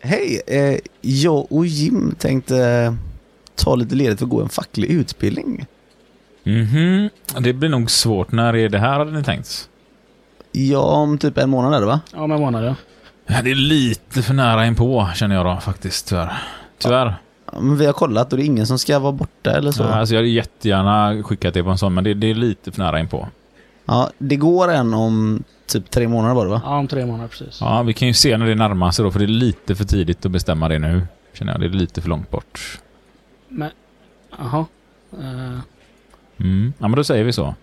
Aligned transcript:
Hej! 0.00 0.40
Eh, 0.46 0.78
jag 1.00 1.52
och 1.52 1.66
Jim 1.66 2.14
tänkte 2.18 2.58
eh, 2.64 2.94
ta 3.54 3.74
lite 3.74 3.94
ledigt 3.94 4.18
för 4.18 4.26
att 4.26 4.30
gå 4.30 4.42
en 4.42 4.48
facklig 4.48 4.90
utbildning. 4.90 5.66
Mhm. 6.44 7.08
Det 7.38 7.52
blir 7.52 7.68
nog 7.68 7.90
svårt. 7.90 8.32
När 8.32 8.56
är 8.56 8.68
det 8.68 8.78
här 8.78 8.98
hade 8.98 9.10
ni 9.12 9.24
tänkt? 9.24 9.68
Ja, 10.52 10.78
om 10.78 11.18
typ 11.18 11.38
en 11.38 11.50
månad 11.50 11.74
är 11.74 11.80
det 11.80 11.86
va? 11.86 12.00
Ja, 12.12 12.26
med 12.26 12.40
månader. 12.40 12.74
Ja, 13.26 13.42
det 13.42 13.50
är 13.50 13.54
lite 13.54 14.22
för 14.22 14.34
nära 14.34 14.66
inpå 14.66 15.08
känner 15.14 15.34
jag 15.36 15.46
då 15.46 15.56
faktiskt 15.60 16.08
tyvärr. 16.08 16.42
Tyvärr. 16.78 17.14
Ja, 17.52 17.60
Men 17.60 17.76
vi 17.76 17.86
har 17.86 17.92
kollat 17.92 18.32
och 18.32 18.38
det 18.38 18.44
är 18.44 18.46
ingen 18.46 18.66
som 18.66 18.78
ska 18.78 18.98
vara 18.98 19.12
borta 19.12 19.50
eller 19.50 19.72
så. 19.72 19.82
Ja, 19.82 19.88
alltså 19.94 20.14
jag 20.14 20.20
hade 20.20 20.28
jättegärna 20.28 21.22
skickat 21.22 21.54
det 21.54 21.62
på 21.64 21.70
en 21.70 21.78
sån, 21.78 21.94
men 21.94 22.04
det, 22.04 22.14
det 22.14 22.30
är 22.30 22.34
lite 22.34 22.72
för 22.72 22.78
nära 22.78 23.00
inpå. 23.00 23.28
Ja, 23.84 24.10
det 24.18 24.36
går 24.36 24.68
en 24.70 24.94
om 24.94 25.44
typ 25.66 25.90
tre 25.90 26.08
månader 26.08 26.34
bara 26.34 26.48
va? 26.48 26.62
Ja, 26.64 26.78
om 26.78 26.88
tre 26.88 27.06
månader 27.06 27.28
precis. 27.28 27.58
Ja, 27.60 27.82
vi 27.82 27.92
kan 27.94 28.08
ju 28.08 28.14
se 28.14 28.36
när 28.36 28.46
det 28.46 28.54
närmar 28.54 28.90
sig 28.90 29.04
då, 29.04 29.10
för 29.10 29.18
det 29.18 29.24
är 29.24 29.28
lite 29.28 29.74
för 29.74 29.84
tidigt 29.84 30.26
att 30.26 30.32
bestämma 30.32 30.68
det 30.68 30.78
nu. 30.78 31.02
Känner 31.32 31.52
jag. 31.52 31.60
Det 31.60 31.66
är 31.66 31.70
lite 31.70 32.00
för 32.00 32.08
långt 32.08 32.30
bort. 32.30 32.80
Men, 33.48 33.70
jaha. 34.38 34.66
Eh, 35.12 35.58
Mm. 36.36 36.72
Ja, 36.78 36.88
men 36.88 36.96
då 36.96 37.04
säger 37.04 37.24
vi 37.24 37.32
så. 37.32 37.54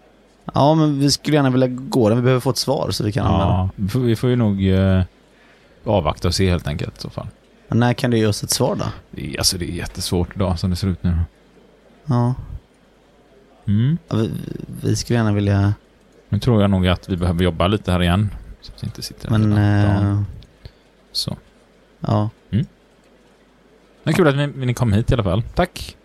Ja, 0.53 0.75
men 0.75 0.99
vi 0.99 1.11
skulle 1.11 1.35
gärna 1.37 1.49
vilja 1.49 1.67
gå 1.67 2.09
den. 2.09 2.17
Vi 2.17 2.21
behöver 2.23 2.39
få 2.39 2.49
ett 2.49 2.57
svar 2.57 2.91
så 2.91 3.03
vi 3.03 3.11
kan. 3.11 3.25
Ja, 3.25 3.69
vi 3.75 3.87
får, 3.89 3.99
vi 3.99 4.15
får 4.15 4.29
ju 4.29 4.35
nog 4.35 4.67
eh, 4.69 5.01
avvakta 5.85 6.27
och 6.27 6.35
se 6.35 6.49
helt 6.49 6.67
enkelt 6.67 6.97
i 6.97 7.01
så 7.01 7.09
fall. 7.09 7.27
Men 7.67 7.79
när 7.79 7.93
kan 7.93 8.11
du 8.11 8.17
ge 8.17 8.25
oss 8.25 8.43
ett 8.43 8.49
svar 8.49 8.75
då? 8.75 8.85
Det 9.11 9.33
är, 9.33 9.37
alltså 9.37 9.57
det 9.57 9.65
är 9.65 9.73
jättesvårt 9.73 10.35
idag 10.35 10.59
som 10.59 10.69
det 10.69 10.75
ser 10.75 10.87
ut 10.87 11.03
nu. 11.03 11.17
Ja, 12.05 12.35
Mm. 13.67 13.97
ja, 14.07 14.15
vi, 14.15 14.31
vi 14.81 14.95
skulle 14.95 15.19
gärna 15.19 15.31
vilja... 15.33 15.73
Nu 16.29 16.39
tror 16.39 16.61
jag 16.61 16.69
nog 16.71 16.87
att 16.87 17.09
vi 17.09 17.17
behöver 17.17 17.43
jobba 17.43 17.67
lite 17.67 17.91
här 17.91 18.03
igen. 18.03 18.29
Så 18.61 18.71
att 18.75 18.83
vi 18.83 18.87
inte 18.87 19.01
sitter 19.01 19.29
Men... 19.29 19.53
Eh, 19.57 20.21
Så. 21.11 21.37
ja. 21.99 22.29
Men 24.03 24.13
kul 24.13 24.27
att 24.27 24.35
ni, 24.35 24.47
ni 24.65 24.73
kom 24.73 24.93
hit 24.93 25.11
i 25.11 25.13
alla 25.13 25.23
fall. 25.23 25.43
Tack! 25.55 25.95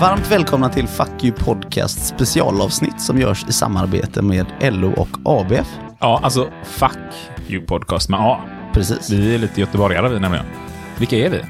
Varmt 0.00 0.30
välkomna 0.32 0.68
till 0.68 0.86
Fuck 0.88 1.24
You 1.24 1.32
Podcast 1.36 2.06
specialavsnitt 2.06 3.00
som 3.00 3.18
görs 3.18 3.44
i 3.48 3.52
samarbete 3.52 4.22
med 4.22 4.46
LO 4.60 4.92
och 4.92 5.08
ABF. 5.24 5.78
Ja, 6.00 6.20
alltså 6.22 6.48
fuck 6.62 6.98
you 7.48 7.66
podcast 7.66 8.08
med 8.08 8.20
A. 8.20 8.40
Precis. 8.72 9.10
Vi 9.10 9.34
är 9.34 9.38
lite 9.38 9.60
göteborgare 9.60 10.08
vi 10.08 10.20
nämligen. 10.20 10.46
Vilka 10.98 11.16
är 11.16 11.30
vi? 11.30 11.40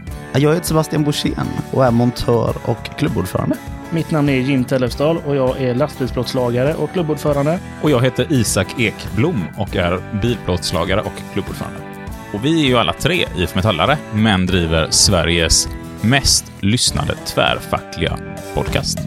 Jag 0.40 0.54
heter 0.54 0.66
Sebastian 0.66 1.04
Borssén 1.04 1.48
och 1.70 1.84
är 1.84 1.90
montör 1.90 2.56
och 2.64 2.98
klubbordförande. 2.98 3.56
mitt 3.90 4.10
namn 4.10 4.28
är 4.28 4.36
Jim 4.36 4.64
Tellefsdal 4.64 5.18
och 5.26 5.36
jag 5.36 5.60
är 5.60 5.74
lastbilsplåtslagare 5.74 6.74
och 6.74 6.92
klubbordförande. 6.92 7.58
Och 7.82 7.90
jag 7.90 8.02
heter 8.02 8.26
Isak 8.32 8.80
Ekblom 8.80 9.44
och 9.58 9.76
är 9.76 10.20
bilplåtslagare 10.22 11.00
och 11.00 11.32
klubbordförande. 11.32 11.78
Och 12.34 12.44
vi 12.44 12.64
är 12.64 12.68
ju 12.68 12.76
alla 12.76 12.92
tre 12.92 13.26
IF 13.36 13.54
Metallare, 13.54 13.98
men 14.14 14.46
driver 14.46 14.90
Sveriges 14.90 15.68
mest 16.00 16.52
lyssnade 16.60 17.14
tvärfackliga 17.14 18.18
podcast. 18.54 18.98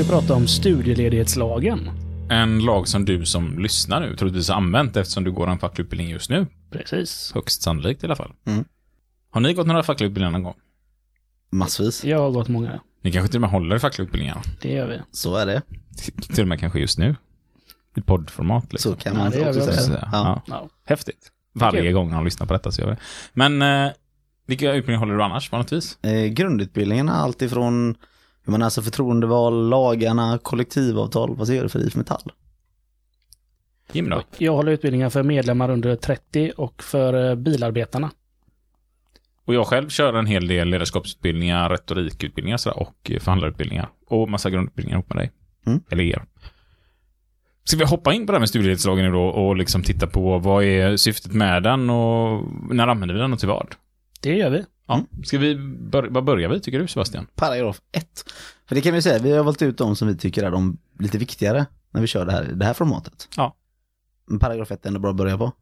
Vi 0.00 0.08
prata 0.08 0.34
om 0.34 0.46
studieledighetslagen. 0.46 1.90
En 2.30 2.58
lag 2.64 2.88
som 2.88 3.04
du 3.04 3.26
som 3.26 3.58
lyssnar 3.58 4.00
nu 4.00 4.16
troligtvis 4.16 4.48
har 4.48 4.56
använt 4.56 4.96
eftersom 4.96 5.24
du 5.24 5.32
går 5.32 5.46
en 5.50 5.58
facklig 5.58 5.84
utbildning 5.84 6.10
just 6.10 6.30
nu. 6.30 6.46
Precis. 6.70 7.32
Högst 7.34 7.62
sannolikt 7.62 8.02
i 8.02 8.06
alla 8.06 8.16
fall. 8.16 8.32
Mm. 8.46 8.64
Har 9.30 9.40
ni 9.40 9.54
gått 9.54 9.66
några 9.66 9.82
fackliga 9.82 10.08
utbildningar 10.08 10.30
någon 10.32 10.42
gång? 10.42 10.54
Massvis. 11.52 12.04
Jag 12.04 12.18
har 12.18 12.30
gått 12.30 12.48
många. 12.48 12.80
Ni 13.02 13.12
kanske 13.12 13.28
till 13.30 13.36
och 13.36 13.40
med 13.40 13.50
håller 13.50 13.76
i 13.76 13.78
fackliga 13.78 14.06
utbildningar? 14.06 14.42
Det 14.62 14.72
gör 14.72 14.88
vi. 14.88 14.98
Så 15.12 15.36
är 15.36 15.46
det. 15.46 15.62
Till 16.34 16.42
och 16.42 16.48
med 16.48 16.60
kanske 16.60 16.78
just 16.80 16.98
nu? 16.98 17.16
I 17.96 18.00
poddformat 18.00 18.72
liksom. 18.72 18.92
Så 18.92 18.98
kan 18.98 19.12
Ja, 19.16 19.18
man 19.18 19.30
vi 19.32 19.44
också 19.44 19.72
säga. 19.72 20.08
Ja. 20.12 20.42
Ja. 20.46 20.68
Häftigt. 20.84 21.30
Varje 21.54 21.82
Kul. 21.82 21.92
gång 21.92 22.10
han 22.12 22.24
lyssnar 22.24 22.46
på 22.46 22.52
detta 22.52 22.72
så 22.72 22.80
gör 22.80 22.88
vi 22.88 22.94
det. 22.94 23.00
Men 23.32 23.62
eh, 23.86 23.92
vilka 24.46 24.72
utbildningar 24.72 24.98
håller 24.98 25.14
du 25.14 25.22
annars 25.22 25.52
vanligtvis? 25.52 25.98
Eh, 26.04 26.24
grundutbildningen 26.26 27.08
är 27.08 27.12
allt 27.12 27.42
ifrån 27.42 27.94
hur 28.50 28.58
man 28.58 28.62
är 28.62 28.70
så 28.70 28.82
förtroendeval, 28.82 29.68
lagarna, 29.68 30.38
kollektivavtal. 30.42 31.36
Vad 31.36 31.48
gör 31.48 31.62
du 31.62 31.68
för 31.68 31.86
IF 31.86 31.96
Metall? 31.96 32.32
Jim 33.92 34.08
då? 34.08 34.22
Jag 34.38 34.52
håller 34.52 34.72
utbildningar 34.72 35.10
för 35.10 35.22
medlemmar 35.22 35.70
under 35.70 35.96
30 35.96 36.52
och 36.56 36.82
för 36.82 37.30
eh, 37.30 37.34
bilarbetarna. 37.34 38.10
Och 39.44 39.54
jag 39.54 39.66
själv 39.66 39.88
kör 39.88 40.14
en 40.14 40.26
hel 40.26 40.46
del 40.46 40.68
ledarskapsutbildningar, 40.68 41.70
retorikutbildningar 41.70 42.56
sådär, 42.56 42.78
och 42.78 43.10
eh, 43.10 43.20
förhandlarutbildningar. 43.20 43.88
Och 44.06 44.28
massa 44.28 44.50
grundutbildningar 44.50 44.98
ihop 44.98 45.08
med 45.08 45.16
dig. 45.16 45.30
Mm. 45.66 45.80
Eller 45.90 46.04
er. 46.04 46.24
Ska 47.64 47.76
vi 47.76 47.84
hoppa 47.84 48.12
in 48.12 48.26
på 48.26 48.32
det 48.32 48.36
här 48.36 48.40
med 48.40 48.48
studieledighetslagen 48.48 49.04
nu 49.04 49.10
då 49.12 49.24
och 49.24 49.56
liksom 49.56 49.82
titta 49.82 50.06
på 50.06 50.38
vad 50.38 50.64
är 50.64 50.96
syftet 50.96 51.32
med 51.32 51.62
den 51.62 51.90
och 51.90 52.44
när 52.70 52.88
använder 52.88 53.14
vi 53.14 53.20
den 53.20 53.32
och 53.32 53.38
till 53.38 53.48
vad? 53.48 53.74
Det 54.22 54.36
gör 54.36 54.50
vi. 54.50 54.64
Ja. 54.90 55.04
Ska 55.24 55.38
vi, 55.38 55.56
bör, 55.90 56.08
vad 56.10 56.24
börjar 56.24 56.48
vi 56.48 56.60
tycker 56.60 56.78
du 56.78 56.88
Sebastian? 56.88 57.26
Paragraf 57.34 57.80
1. 57.92 58.24
För 58.68 58.74
det 58.74 58.80
kan 58.80 58.94
vi 58.94 59.02
säga, 59.02 59.18
vi 59.18 59.32
har 59.32 59.44
valt 59.44 59.62
ut 59.62 59.78
de 59.78 59.96
som 59.96 60.08
vi 60.08 60.16
tycker 60.16 60.42
är 60.42 60.50
de 60.50 60.78
lite 60.98 61.18
viktigare 61.18 61.66
när 61.90 62.00
vi 62.00 62.06
kör 62.06 62.26
det 62.26 62.32
här, 62.32 62.44
det 62.44 62.64
här 62.64 62.74
formatet. 62.74 63.28
Ja. 63.36 63.56
Men 64.26 64.38
paragraf 64.38 64.70
1 64.70 64.84
är 64.84 64.88
ändå 64.88 65.00
bra 65.00 65.10
att 65.10 65.16
börja 65.16 65.38
på. 65.38 65.52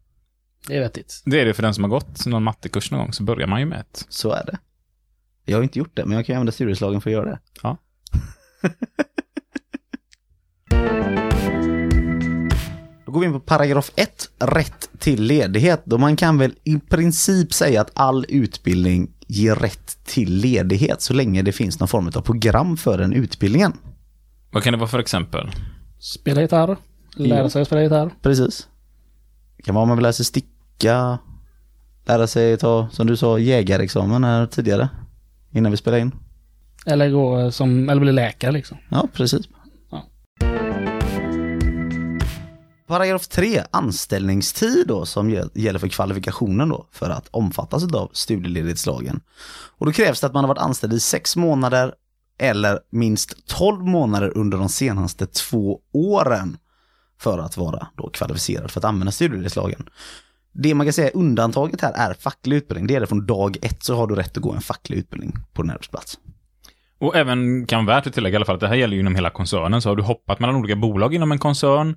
Det 0.66 0.76
är 0.76 0.80
vettigt. 0.80 1.22
Det 1.24 1.40
är 1.40 1.44
det 1.44 1.54
för 1.54 1.62
den 1.62 1.74
som 1.74 1.84
har 1.84 1.90
gått 1.90 2.26
någon 2.26 2.42
mattekurs 2.42 2.90
någon 2.90 3.00
gång 3.00 3.12
så 3.12 3.22
börjar 3.22 3.46
man 3.46 3.60
ju 3.60 3.66
med 3.66 3.80
ett. 3.80 4.06
Så 4.08 4.32
är 4.32 4.44
det. 4.46 4.58
Jag 5.44 5.56
har 5.56 5.62
inte 5.62 5.78
gjort 5.78 5.96
det, 5.96 6.04
men 6.04 6.16
jag 6.16 6.26
kan 6.26 6.32
ju 6.32 6.36
använda 6.36 6.52
studieslagen 6.52 7.00
för 7.00 7.10
att 7.10 7.14
göra 7.14 7.30
det. 7.30 7.38
Ja. 7.62 7.76
Då 13.06 13.12
går 13.12 13.20
vi 13.20 13.26
in 13.26 13.32
på 13.32 13.40
paragraf 13.40 13.90
1, 13.96 14.30
rätt 14.38 14.90
till 14.98 15.22
ledighet. 15.22 15.82
Då 15.84 15.98
man 15.98 16.16
kan 16.16 16.38
väl 16.38 16.54
i 16.64 16.78
princip 16.78 17.52
säga 17.52 17.80
att 17.80 17.90
all 17.94 18.26
utbildning 18.28 19.10
ger 19.28 19.54
rätt 19.54 20.04
till 20.04 20.34
ledighet 20.34 21.02
så 21.02 21.14
länge 21.14 21.42
det 21.42 21.52
finns 21.52 21.80
någon 21.80 21.88
form 21.88 22.10
av 22.14 22.20
program 22.20 22.76
för 22.76 22.98
den 22.98 23.12
utbildningen. 23.12 23.72
Vad 24.50 24.62
kan 24.62 24.72
det 24.72 24.78
vara 24.78 24.88
för 24.88 24.98
exempel? 24.98 25.50
Spela 25.98 26.40
gitarr. 26.40 26.76
Lära 27.16 27.50
sig 27.50 27.62
att 27.62 27.68
spela 27.68 27.82
gitarr. 27.82 28.10
Precis. 28.22 28.68
Det 29.56 29.62
kan 29.62 29.74
vara 29.74 29.82
om 29.82 29.88
man 29.88 29.96
vill 29.96 30.02
lära 30.02 30.12
sig 30.12 30.24
sticka, 30.24 31.18
lära 32.06 32.26
sig 32.26 32.56
ta, 32.56 32.88
som 32.92 33.06
du 33.06 33.16
sa, 33.16 33.38
jägarexamen 33.38 34.24
här 34.24 34.46
tidigare, 34.46 34.88
innan 35.52 35.70
vi 35.70 35.76
spelade 35.76 36.02
in. 36.02 36.12
Eller 36.86 37.10
gå 37.10 37.38
eh, 37.38 37.50
som, 37.50 37.88
eller 37.88 38.00
bli 38.00 38.12
läkare 38.12 38.52
liksom. 38.52 38.78
Ja, 38.88 39.08
precis. 39.12 39.48
Paragraf 42.88 43.28
3, 43.28 43.62
anställningstid 43.70 44.86
då, 44.86 45.06
som 45.06 45.30
gäller 45.54 45.78
för 45.78 45.88
kvalifikationen 45.88 46.68
då, 46.68 46.86
för 46.92 47.10
att 47.10 47.28
omfattas 47.30 47.94
av 47.94 48.10
studieledighetslagen. 48.12 49.20
Och 49.78 49.86
då 49.86 49.92
krävs 49.92 50.20
det 50.20 50.26
att 50.26 50.32
man 50.32 50.44
har 50.44 50.48
varit 50.48 50.62
anställd 50.62 50.92
i 50.92 51.00
sex 51.00 51.36
månader 51.36 51.94
eller 52.38 52.78
minst 52.90 53.46
12 53.46 53.84
månader 53.84 54.38
under 54.38 54.58
de 54.58 54.68
senaste 54.68 55.26
två 55.26 55.80
åren 55.92 56.56
för 57.20 57.38
att 57.38 57.56
vara 57.56 57.86
då 57.96 58.10
kvalificerad 58.10 58.70
för 58.70 58.80
att 58.80 58.84
använda 58.84 59.12
studieledighetslagen. 59.12 59.88
Det 60.52 60.74
man 60.74 60.86
kan 60.86 60.92
säga 60.92 61.08
är 61.08 61.16
undantaget 61.16 61.80
här 61.80 61.92
är 61.92 62.14
facklig 62.14 62.56
utbildning. 62.56 62.86
Det 62.86 62.94
är 62.94 63.00
det 63.00 63.06
från 63.06 63.26
dag 63.26 63.56
ett 63.62 63.82
så 63.82 63.96
har 63.96 64.06
du 64.06 64.14
rätt 64.14 64.36
att 64.36 64.42
gå 64.42 64.52
en 64.52 64.60
facklig 64.60 64.98
utbildning 64.98 65.36
på 65.52 65.62
din 65.62 65.70
arbetsplats. 65.70 66.18
Och 66.98 67.16
även 67.16 67.66
kan 67.66 67.86
värt 67.86 68.06
att 68.06 68.14
tillägga 68.14 68.34
i 68.34 68.36
alla 68.36 68.44
fall 68.44 68.54
att 68.54 68.60
det 68.60 68.68
här 68.68 68.74
gäller 68.74 68.94
ju 68.94 69.00
inom 69.00 69.14
hela 69.14 69.30
koncernen. 69.30 69.82
Så 69.82 69.88
har 69.88 69.96
du 69.96 70.02
hoppat 70.02 70.40
mellan 70.40 70.56
olika 70.56 70.76
bolag 70.76 71.14
inom 71.14 71.32
en 71.32 71.38
koncern 71.38 71.96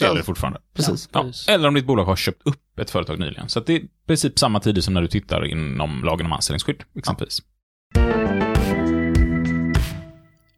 så 0.00 0.04
gäller 0.04 0.18
det 0.20 0.24
fortfarande. 0.24 0.60
Precis. 0.74 1.08
Ja. 1.12 1.22
Precis. 1.22 1.48
Eller 1.48 1.68
om 1.68 1.74
ditt 1.74 1.86
bolag 1.86 2.04
har 2.04 2.16
köpt 2.16 2.42
upp 2.44 2.78
ett 2.78 2.90
företag 2.90 3.18
nyligen. 3.18 3.48
Så 3.48 3.58
att 3.58 3.66
det 3.66 3.72
är 3.72 3.78
i 3.78 3.88
princip 4.06 4.38
samma 4.38 4.60
tider 4.60 4.82
som 4.82 4.94
när 4.94 5.02
du 5.02 5.08
tittar 5.08 5.46
inom 5.46 6.04
lagen 6.04 6.26
om 6.26 6.32
anställningsskydd, 6.32 6.82
exempelvis. 6.94 7.42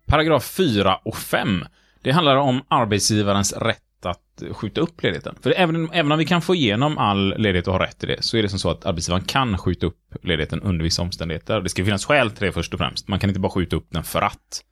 Paragraf 0.06 0.44
4 0.44 0.96
och 1.05 1.17
5. 1.17 1.64
Det 2.02 2.11
handlar 2.12 2.37
om 2.37 2.62
arbetsgivarens 2.69 3.52
rätt 3.52 4.06
att 4.06 4.43
skjuta 4.52 4.81
upp 4.81 5.02
ledigheten. 5.02 5.37
För 5.43 5.50
även, 5.50 5.90
även 5.93 6.12
om 6.12 6.19
vi 6.19 6.25
kan 6.25 6.43
få 6.43 6.55
igenom 6.55 6.99
all 6.99 7.34
ledighet 7.38 7.67
och 7.67 7.72
ha 7.72 7.82
rätt 7.82 7.99
till 7.99 8.08
det, 8.08 8.25
så 8.25 8.37
är 8.37 8.43
det 8.43 8.49
som 8.49 8.58
så 8.58 8.70
att 8.70 8.87
arbetsgivaren 8.87 9.25
kan 9.25 9.58
skjuta 9.58 9.87
upp 9.87 9.99
ledigheten 10.22 10.61
under 10.61 10.84
vissa 10.84 11.02
omständigheter. 11.02 11.61
Det 11.61 11.69
ska 11.69 11.84
finnas 11.84 12.05
skäl 12.05 12.31
till 12.31 12.46
det 12.46 12.52
först 12.52 12.75
och 12.75 12.81
främst. 12.81 13.08
Man 13.08 13.19
kan 13.19 13.31
inte 13.31 13.40
bara 13.40 13.52
skjuta 13.52 13.76
upp 13.76 13.87
den 13.90 14.05
för 14.05 14.22
att. 14.22 14.64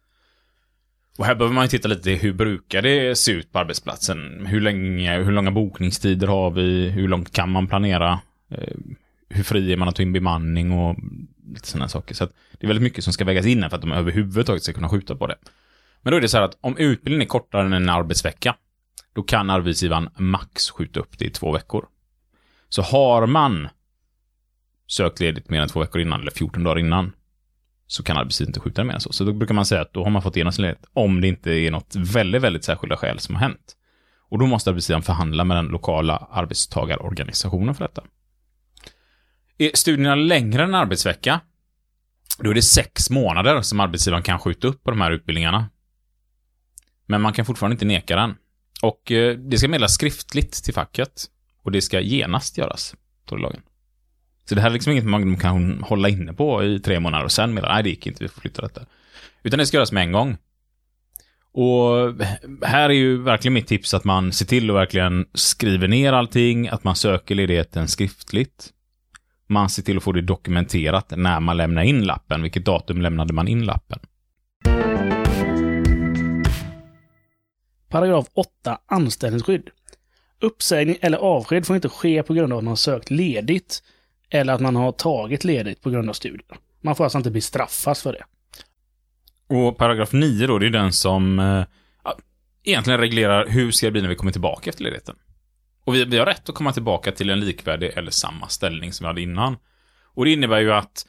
Och 1.21 1.27
här 1.27 1.35
behöver 1.35 1.55
man 1.55 1.65
ju 1.65 1.69
titta 1.69 1.89
lite 1.89 2.11
hur 2.11 2.33
brukar 2.33 2.83
det 2.83 3.19
se 3.19 3.33
ut 3.33 3.53
på 3.53 3.59
arbetsplatsen? 3.59 4.47
Hur 4.47 4.61
länge, 4.61 5.19
hur 5.19 5.33
långa 5.33 5.51
bokningstider 5.51 6.27
har 6.27 6.51
vi? 6.51 6.89
Hur 6.89 7.09
långt 7.09 7.33
kan 7.33 7.51
man 7.51 7.67
planera? 7.67 8.21
Eh, 8.51 8.77
hur 9.29 9.43
fri 9.43 9.73
är 9.73 9.77
man 9.77 9.89
att 9.89 9.97
ta 9.97 10.03
in 10.03 10.13
bemanning 10.13 10.73
och 10.73 10.97
lite 11.55 11.69
sådana 11.69 11.89
saker. 11.89 12.15
Så 12.15 12.25
att 12.25 12.33
det 12.53 12.67
är 12.67 12.69
väldigt 12.69 12.83
mycket 12.83 13.05
som 13.05 13.13
ska 13.13 13.25
vägas 13.25 13.47
in 13.47 13.71
för 13.71 13.77
att 13.77 13.81
de 13.81 13.93
överhuvudtaget 13.93 14.63
ska 14.63 14.73
kunna 14.73 14.89
skjuta 14.89 15.17
på 15.17 15.27
det. 15.27 15.37
Men 16.03 16.11
då 16.11 16.17
är 16.17 16.21
det 16.21 16.29
så 16.29 16.37
här 16.37 16.45
att 16.45 16.59
om 16.61 16.77
utbildningen 16.77 17.23
är 17.23 17.29
kortare 17.29 17.67
än 17.67 17.73
en 17.73 17.89
arbetsvecka, 17.89 18.57
då 19.13 19.23
kan 19.23 19.51
arbetsgivaren 19.51 20.09
max 20.17 20.71
skjuta 20.71 21.01
upp 21.01 21.19
det 21.19 21.25
i 21.25 21.31
två 21.31 21.53
veckor. 21.53 21.87
Så 22.69 22.83
har 22.83 23.27
man 23.27 23.69
sökt 24.87 25.21
ledigt 25.21 25.51
mer 25.51 25.61
än 25.61 25.69
två 25.69 25.81
veckor 25.81 26.01
innan, 26.01 26.21
eller 26.21 26.31
14 26.31 26.65
dagar 26.65 26.79
innan, 26.79 27.13
så 27.91 28.03
kan 28.03 28.17
arbetsgivaren 28.17 28.49
inte 28.49 28.61
skjuta 28.61 28.85
mer 28.85 28.95
än 28.95 29.01
så. 29.01 29.13
Så 29.13 29.25
då 29.25 29.33
brukar 29.33 29.55
man 29.55 29.67
säga 29.67 29.81
att 29.81 29.93
då 29.93 30.05
har 30.05 30.11
man 30.11 30.23
fått 30.23 30.37
igenom 30.37 30.53
sin 30.53 30.63
ledighet, 30.63 30.87
om 30.93 31.21
det 31.21 31.29
inte 31.29 31.51
är 31.51 31.71
något 31.71 31.95
väldigt, 31.97 32.43
väldigt 32.43 32.65
särskilda 32.65 32.97
skäl 32.97 33.19
som 33.19 33.35
har 33.35 33.43
hänt. 33.43 33.77
Och 34.29 34.39
då 34.39 34.47
måste 34.47 34.71
arbetsgivaren 34.71 35.03
förhandla 35.03 35.45
med 35.45 35.57
den 35.57 35.67
lokala 35.67 36.17
arbetstagarorganisationen 36.17 37.75
för 37.75 37.85
detta. 37.85 38.03
Är 39.59 39.71
studierna 39.75 40.15
längre 40.15 40.63
än 40.63 40.69
en 40.69 40.75
arbetsvecka, 40.75 41.41
då 42.39 42.51
är 42.51 42.55
det 42.55 42.63
sex 42.63 43.11
månader 43.11 43.63
som 43.63 43.81
arbetsgivaren 43.81 44.23
kan 44.23 44.39
skjuta 44.39 44.69
upp 44.69 44.85
på 44.85 44.91
de 44.91 45.01
här 45.01 45.11
utbildningarna. 45.11 45.71
Men 47.07 47.21
man 47.21 47.33
kan 47.33 47.45
fortfarande 47.45 47.75
inte 47.75 47.85
neka 47.85 48.17
den. 48.17 48.35
Och 48.83 49.13
eh, 49.13 49.37
det 49.37 49.59
ska 49.59 49.69
meddelas 49.69 49.95
skriftligt 49.95 50.65
till 50.65 50.75
facket. 50.75 51.25
Och 51.63 51.73
det 51.73 51.83
ska 51.83 52.01
genast 52.01 52.59
göras, 52.59 52.95
står 53.27 53.37
det 53.37 53.41
i 53.41 53.43
lagen. 53.43 53.63
Så 54.51 54.55
det 54.55 54.61
här 54.61 54.69
är 54.69 54.75
liksom 54.75 54.93
inget 54.93 55.05
man 55.05 55.37
kan 55.37 55.83
hålla 55.83 56.09
inne 56.09 56.33
på 56.33 56.65
i 56.65 56.81
tre 56.81 57.01
månader 57.01 57.25
och 57.25 57.33
sen 57.33 57.55
menar, 57.55 57.69
nej 57.69 57.83
det 57.83 57.91
gick 57.91 58.07
inte, 58.07 58.25
vi 58.25 58.29
får 58.29 58.41
flytta 58.41 58.63
detta. 58.63 58.81
Utan 59.43 59.59
det 59.59 59.67
ska 59.67 59.77
göras 59.77 59.93
med 59.93 60.03
en 60.03 60.13
gång. 60.13 60.37
Och 61.53 62.15
här 62.63 62.89
är 62.89 62.95
ju 62.95 63.23
verkligen 63.23 63.53
mitt 63.53 63.67
tips 63.67 63.95
att 63.95 64.05
man 64.05 64.33
ser 64.33 64.47
till 64.47 64.71
att 64.71 64.77
verkligen 64.77 65.27
skriver 65.35 65.89
ner 65.89 66.13
allting, 66.13 66.69
att 66.69 66.85
man 66.85 66.97
söker 66.97 67.35
ledigheten 67.35 67.89
skriftligt. 67.89 68.69
Man 69.47 69.71
ser 69.71 69.83
till 69.83 69.97
att 69.97 70.03
få 70.03 70.13
det 70.13 70.23
dokumenterat 70.23 71.13
när 71.17 71.41
man 71.41 71.57
lämnar 71.57 71.83
in 71.83 72.05
lappen. 72.05 72.43
Vilket 72.43 72.65
datum 72.65 73.03
lämnade 73.03 73.33
man 73.33 73.49
in 73.49 73.65
lappen? 73.65 73.99
Paragraf 77.89 78.27
8. 78.35 78.79
Anställningsskydd. 78.87 79.71
Uppsägning 80.41 80.97
eller 81.01 81.19
avsked 81.19 81.67
får 81.67 81.77
inte 81.77 81.89
ske 81.89 82.23
på 82.23 82.35
grund 82.35 82.53
av 82.53 82.59
att 82.59 82.65
man 82.65 82.77
sökt 82.77 83.11
ledigt 83.11 83.83
eller 84.31 84.53
att 84.53 84.61
man 84.61 84.77
har 84.77 84.93
tagit 84.93 85.45
ledigt 85.45 85.83
på 85.83 85.91
grund 85.91 86.09
av 86.09 86.13
studier. 86.13 86.57
Man 86.81 86.97
får 86.97 87.05
alltså 87.05 87.19
inte 87.19 87.31
bli 87.31 87.41
straffas 87.41 88.03
för 88.03 88.13
det. 88.13 88.25
Och 89.55 89.79
paragraf 89.79 90.13
9 90.13 90.47
då, 90.47 90.59
det 90.59 90.67
är 90.67 90.71
den 90.71 90.93
som 90.93 91.39
eh, 91.39 91.65
egentligen 92.65 93.01
reglerar 93.01 93.47
hur 93.47 93.71
ska 93.71 93.87
det 93.87 93.91
bli 93.91 94.03
när 94.03 94.09
vi 94.09 94.15
kommer 94.15 94.33
tillbaka 94.33 94.71
efter 94.71 94.85
ledigheten. 94.85 95.17
Och 95.85 95.95
vi, 95.95 96.05
vi 96.05 96.19
har 96.19 96.27
rätt 96.27 96.49
att 96.49 96.55
komma 96.55 96.73
tillbaka 96.73 97.13
till 97.13 97.31
en 97.31 97.41
likvärdig 97.41 97.91
eller 97.97 98.11
samma 98.11 98.49
ställning 98.49 98.93
som 98.93 99.05
vi 99.05 99.09
hade 99.09 99.21
innan. 99.21 99.57
Och 100.15 100.25
det 100.25 100.33
innebär 100.33 100.61
ju 100.61 100.73
att 100.73 101.07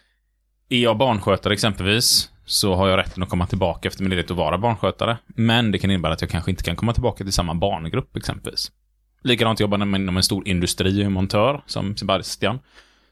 är 0.69 0.79
jag 0.79 0.97
barnskötare 0.97 1.53
exempelvis, 1.53 2.29
så 2.45 2.75
har 2.75 2.89
jag 2.89 2.97
rätten 2.97 3.23
att 3.23 3.29
komma 3.29 3.47
tillbaka 3.47 3.87
efter 3.87 4.03
min 4.03 4.09
ledighet 4.09 4.31
och 4.31 4.37
vara 4.37 4.57
barnskötare. 4.57 5.17
Men 5.27 5.71
det 5.71 5.79
kan 5.79 5.91
innebära 5.91 6.13
att 6.13 6.21
jag 6.21 6.29
kanske 6.29 6.51
inte 6.51 6.63
kan 6.63 6.75
komma 6.75 6.93
tillbaka 6.93 7.23
till 7.23 7.33
samma 7.33 7.53
barngrupp 7.53 8.17
exempelvis. 8.17 8.71
Likadant 9.23 9.59
jobbar 9.59 9.77
man 9.77 10.01
inom 10.01 10.17
en 10.17 10.23
stor 10.23 10.47
industri 10.47 11.05
och 11.05 11.11
montör, 11.11 11.63
som 11.65 11.97
Sebastian. 11.97 12.59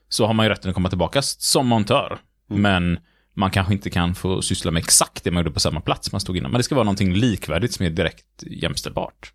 Så 0.09 0.25
har 0.25 0.33
man 0.33 0.45
ju 0.45 0.49
rätten 0.49 0.69
att 0.69 0.75
komma 0.75 0.89
tillbaka 0.89 1.21
som 1.21 1.67
montör. 1.67 2.19
Mm. 2.49 2.61
Men 2.61 2.99
man 3.33 3.51
kanske 3.51 3.73
inte 3.73 3.89
kan 3.89 4.15
få 4.15 4.41
syssla 4.41 4.71
med 4.71 4.79
exakt 4.79 5.23
det 5.23 5.31
man 5.31 5.43
gjorde 5.43 5.53
på 5.53 5.59
samma 5.59 5.81
plats 5.81 6.11
man 6.11 6.21
stod 6.21 6.37
innan. 6.37 6.51
Men 6.51 6.59
det 6.59 6.63
ska 6.63 6.75
vara 6.75 6.83
någonting 6.83 7.13
likvärdigt 7.13 7.73
som 7.73 7.85
är 7.85 7.89
direkt 7.89 8.43
jämställbart. 8.43 9.33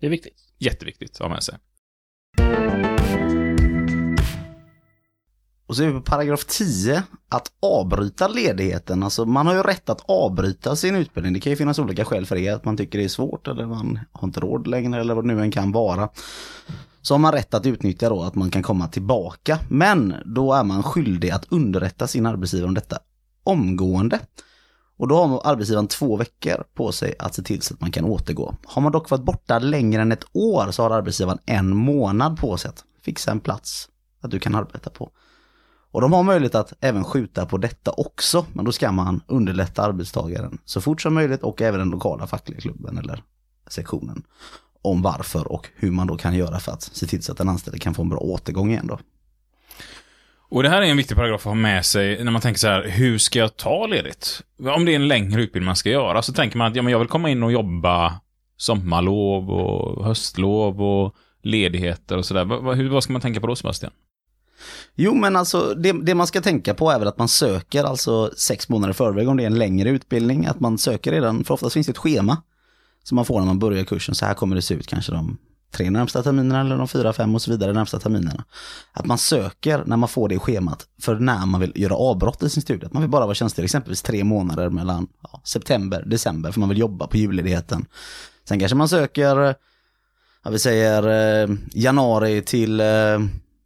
Det 0.00 0.06
är 0.06 0.10
viktigt. 0.10 0.36
Jätteviktigt 0.58 1.10
att 1.10 1.18
ha 1.18 1.28
med 1.28 1.42
sig. 1.42 1.54
Och 5.66 5.76
så 5.76 5.82
är 5.82 5.86
vi 5.86 5.92
på 5.92 6.00
paragraf 6.00 6.44
10, 6.44 7.02
att 7.28 7.52
avbryta 7.62 8.28
ledigheten. 8.28 9.02
Alltså 9.02 9.24
man 9.24 9.46
har 9.46 9.54
ju 9.54 9.62
rätt 9.62 9.88
att 9.88 10.04
avbryta 10.08 10.76
sin 10.76 10.96
utbildning. 10.96 11.32
Det 11.34 11.40
kan 11.40 11.50
ju 11.50 11.56
finnas 11.56 11.78
olika 11.78 12.04
skäl 12.04 12.26
för 12.26 12.36
det, 12.36 12.48
att 12.48 12.64
man 12.64 12.76
tycker 12.76 12.98
det 12.98 13.04
är 13.04 13.08
svårt 13.08 13.48
eller 13.48 13.66
man 13.66 14.00
har 14.12 14.28
inte 14.28 14.40
råd 14.40 14.66
längre 14.66 15.00
eller 15.00 15.14
vad 15.14 15.24
det 15.24 15.34
nu 15.34 15.42
än 15.42 15.50
kan 15.50 15.72
vara. 15.72 16.08
Så 17.02 17.14
har 17.14 17.18
man 17.18 17.32
rätt 17.32 17.54
att 17.54 17.66
utnyttja 17.66 18.08
då 18.08 18.22
att 18.22 18.34
man 18.34 18.50
kan 18.50 18.62
komma 18.62 18.88
tillbaka. 18.88 19.58
Men 19.68 20.14
då 20.24 20.52
är 20.52 20.64
man 20.64 20.82
skyldig 20.82 21.30
att 21.30 21.52
underrätta 21.52 22.06
sin 22.06 22.26
arbetsgivare 22.26 22.68
om 22.68 22.74
detta 22.74 22.98
omgående. 23.44 24.20
Och 24.96 25.08
då 25.08 25.24
har 25.24 25.52
arbetsgivaren 25.52 25.88
två 25.88 26.16
veckor 26.16 26.64
på 26.74 26.92
sig 26.92 27.14
att 27.18 27.34
se 27.34 27.42
till 27.42 27.62
så 27.62 27.74
att 27.74 27.80
man 27.80 27.90
kan 27.90 28.04
återgå. 28.04 28.54
Har 28.64 28.82
man 28.82 28.92
dock 28.92 29.10
varit 29.10 29.24
borta 29.24 29.58
längre 29.58 30.02
än 30.02 30.12
ett 30.12 30.24
år 30.32 30.70
så 30.70 30.82
har 30.82 30.90
arbetsgivaren 30.90 31.38
en 31.46 31.76
månad 31.76 32.38
på 32.38 32.56
sig 32.56 32.68
att 32.68 32.84
fixa 33.02 33.30
en 33.30 33.40
plats 33.40 33.88
att 34.20 34.30
du 34.30 34.38
kan 34.38 34.54
arbeta 34.54 34.90
på. 34.90 35.10
Och 35.92 36.00
de 36.00 36.12
har 36.12 36.22
möjlighet 36.22 36.54
att 36.54 36.72
även 36.80 37.04
skjuta 37.04 37.46
på 37.46 37.58
detta 37.58 37.90
också, 37.90 38.46
men 38.52 38.64
då 38.64 38.72
ska 38.72 38.92
man 38.92 39.20
underlätta 39.26 39.82
arbetstagaren 39.82 40.58
så 40.64 40.80
fort 40.80 41.02
som 41.02 41.14
möjligt 41.14 41.42
och 41.42 41.62
även 41.62 41.80
den 41.80 41.90
lokala 41.90 42.26
fackliga 42.26 42.60
klubben 42.60 42.98
eller 42.98 43.22
sektionen 43.68 44.22
om 44.82 45.02
varför 45.02 45.52
och 45.52 45.68
hur 45.76 45.90
man 45.90 46.06
då 46.06 46.16
kan 46.16 46.34
göra 46.34 46.58
för 46.60 46.72
att 46.72 46.82
se 46.82 47.06
till 47.06 47.22
så 47.22 47.32
att 47.32 47.38
den 47.38 47.48
anställde 47.48 47.78
kan 47.78 47.94
få 47.94 48.02
en 48.02 48.08
bra 48.08 48.18
återgång 48.18 48.70
igen 48.70 48.86
då. 48.86 48.98
Och 50.50 50.62
det 50.62 50.68
här 50.68 50.82
är 50.82 50.86
en 50.86 50.96
viktig 50.96 51.16
paragraf 51.16 51.40
att 51.40 51.44
ha 51.44 51.54
med 51.54 51.86
sig 51.86 52.24
när 52.24 52.32
man 52.32 52.40
tänker 52.40 52.58
så 52.58 52.68
här, 52.68 52.88
hur 52.88 53.18
ska 53.18 53.38
jag 53.38 53.56
ta 53.56 53.86
ledigt? 53.86 54.42
Om 54.58 54.84
det 54.84 54.92
är 54.92 54.96
en 54.96 55.08
längre 55.08 55.42
utbildning 55.42 55.66
man 55.66 55.76
ska 55.76 55.90
göra 55.90 56.22
så 56.22 56.32
tänker 56.32 56.58
man 56.58 56.66
att 56.66 56.76
ja, 56.76 56.82
men 56.82 56.92
jag 56.92 56.98
vill 56.98 57.08
komma 57.08 57.30
in 57.30 57.42
och 57.42 57.52
jobba 57.52 58.20
sommarlov 58.56 59.50
och 59.50 60.04
höstlov 60.04 60.82
och 60.82 61.14
ledigheter 61.42 62.16
och 62.16 62.26
sådär. 62.26 62.44
Vad, 62.90 63.02
ska 63.02 63.12
man 63.12 63.22
tänka 63.22 63.40
på 63.40 63.46
då 63.46 63.56
Sebastian? 63.56 63.92
Jo 64.94 65.14
men 65.14 65.36
alltså 65.36 65.74
det, 65.74 65.92
det, 65.92 66.14
man 66.14 66.26
ska 66.26 66.40
tänka 66.40 66.74
på 66.74 66.90
är 66.90 66.98
väl 66.98 67.08
att 67.08 67.18
man 67.18 67.28
söker 67.28 67.84
alltså 67.84 68.30
sex 68.36 68.68
månader 68.68 68.90
i 68.90 68.96
förväg 68.96 69.28
om 69.28 69.36
det 69.36 69.42
är 69.42 69.46
en 69.46 69.58
längre 69.58 69.88
utbildning. 69.90 70.46
Att 70.46 70.60
man 70.60 70.78
söker 70.78 71.12
redan, 71.12 71.44
för 71.44 71.54
oftast 71.54 71.74
finns 71.74 71.86
det 71.86 71.90
ett 71.90 71.98
schema 71.98 72.42
som 73.02 73.16
man 73.16 73.24
får 73.24 73.38
när 73.38 73.46
man 73.46 73.58
börjar 73.58 73.84
kursen. 73.84 74.14
Så 74.14 74.26
här 74.26 74.34
kommer 74.34 74.56
det 74.56 74.62
se 74.62 74.74
ut 74.74 74.86
kanske 74.86 75.12
de 75.12 75.38
tre 75.72 75.90
närmsta 75.90 76.22
terminerna 76.22 76.60
eller 76.60 76.78
de 76.78 76.88
fyra, 76.88 77.12
fem 77.12 77.34
och 77.34 77.42
så 77.42 77.50
vidare 77.50 77.72
närmsta 77.72 77.98
terminerna. 77.98 78.44
Att 78.92 79.06
man 79.06 79.18
söker 79.18 79.82
när 79.86 79.96
man 79.96 80.08
får 80.08 80.28
det 80.28 80.38
schemat 80.38 80.86
för 81.00 81.18
när 81.18 81.46
man 81.46 81.60
vill 81.60 81.72
göra 81.74 81.94
avbrott 81.94 82.42
i 82.42 82.50
sin 82.50 82.62
studie. 82.62 82.86
Att 82.86 82.92
man 82.92 83.02
vill 83.02 83.10
bara 83.10 83.26
vara 83.26 83.34
tjänstledig 83.34 83.64
exempelvis 83.64 84.02
tre 84.02 84.24
månader 84.24 84.70
mellan 84.70 85.08
ja, 85.22 85.40
september, 85.44 86.02
december 86.06 86.52
för 86.52 86.60
man 86.60 86.68
vill 86.68 86.78
jobba 86.78 87.06
på 87.06 87.16
julledigheten. 87.16 87.86
Sen 88.48 88.58
kanske 88.58 88.76
man 88.76 88.88
söker, 88.88 89.54
ja, 90.44 90.50
vi 90.50 90.58
säger 90.58 91.08
eh, 91.42 91.56
januari 91.72 92.42
till 92.42 92.80
eh, 92.80 92.86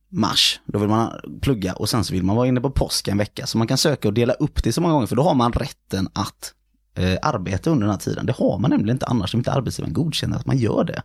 mars. 0.08 0.60
Då 0.66 0.78
vill 0.78 0.88
man 0.88 1.12
plugga 1.40 1.72
och 1.72 1.88
sen 1.88 2.04
så 2.04 2.12
vill 2.12 2.22
man 2.22 2.36
vara 2.36 2.46
inne 2.46 2.60
på 2.60 2.70
påsk 2.70 3.08
en 3.08 3.18
vecka. 3.18 3.46
Så 3.46 3.58
man 3.58 3.66
kan 3.66 3.78
söka 3.78 4.08
och 4.08 4.14
dela 4.14 4.32
upp 4.32 4.64
det 4.64 4.72
så 4.72 4.80
många 4.80 4.94
gånger 4.94 5.06
för 5.06 5.16
då 5.16 5.22
har 5.22 5.34
man 5.34 5.52
rätten 5.52 6.08
att 6.12 6.54
eh, 6.94 7.18
arbeta 7.22 7.70
under 7.70 7.86
den 7.86 7.90
här 7.90 8.00
tiden. 8.00 8.26
Det 8.26 8.32
har 8.32 8.58
man 8.58 8.70
nämligen 8.70 8.96
inte 8.96 9.06
annars 9.06 9.34
om 9.34 9.40
inte 9.40 9.52
arbetsgivaren 9.52 9.92
godkänner 9.92 10.36
att 10.36 10.46
man 10.46 10.58
gör 10.58 10.84
det. 10.84 11.02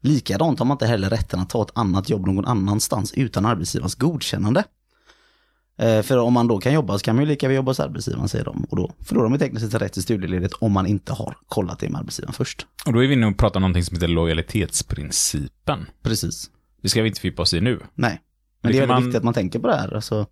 Likadant 0.00 0.58
har 0.58 0.66
man 0.66 0.74
inte 0.74 0.86
heller 0.86 1.10
rätten 1.10 1.40
att 1.40 1.50
ta 1.50 1.62
ett 1.62 1.70
annat 1.74 2.10
jobb 2.10 2.26
någon 2.26 2.44
annanstans 2.44 3.12
utan 3.12 3.46
arbetsgivarens 3.46 3.94
godkännande. 3.94 4.64
Eh, 5.78 6.02
för 6.02 6.18
om 6.18 6.32
man 6.32 6.46
då 6.46 6.58
kan 6.58 6.72
jobba 6.72 6.98
så 6.98 7.04
kan 7.04 7.16
man 7.16 7.24
ju 7.24 7.28
lika 7.28 7.48
väl 7.48 7.56
jobba 7.56 7.70
hos 7.70 7.80
arbetsgivaren 7.80 8.28
säger 8.28 8.44
de. 8.44 8.66
Och 8.70 8.76
då 8.76 8.92
förlorar 9.00 9.28
man 9.28 9.38
tekniskt 9.38 9.70
sett 9.70 9.82
rätt 9.82 9.92
till 9.92 10.02
studieledighet 10.02 10.52
om 10.52 10.72
man 10.72 10.86
inte 10.86 11.12
har 11.12 11.36
kollat 11.46 11.78
det 11.78 11.88
med 11.88 11.98
arbetsgivaren 11.98 12.32
först. 12.32 12.66
Och 12.86 12.92
då 12.92 13.04
är 13.04 13.08
vi 13.08 13.14
inne 13.14 13.26
och 13.26 13.38
pratar 13.38 13.56
om 13.56 13.62
någonting 13.62 13.84
som 13.84 13.96
heter 13.96 14.08
lojalitetsprincipen. 14.08 15.86
Precis. 16.02 16.50
Det 16.82 16.88
ska 16.88 17.02
vi 17.02 17.08
inte 17.08 17.20
fördjupa 17.20 17.42
oss 17.42 17.54
i 17.54 17.60
nu. 17.60 17.80
Nej. 17.94 18.20
Men 18.62 18.72
det, 18.72 18.78
det 18.78 18.84
är 18.84 18.86
väldigt 18.86 18.94
man... 18.94 19.02
viktigt 19.02 19.18
att 19.18 19.24
man 19.24 19.34
tänker 19.34 19.58
på 19.58 19.66
det 19.66 19.76
här. 19.76 19.94
Alltså, 19.94 20.26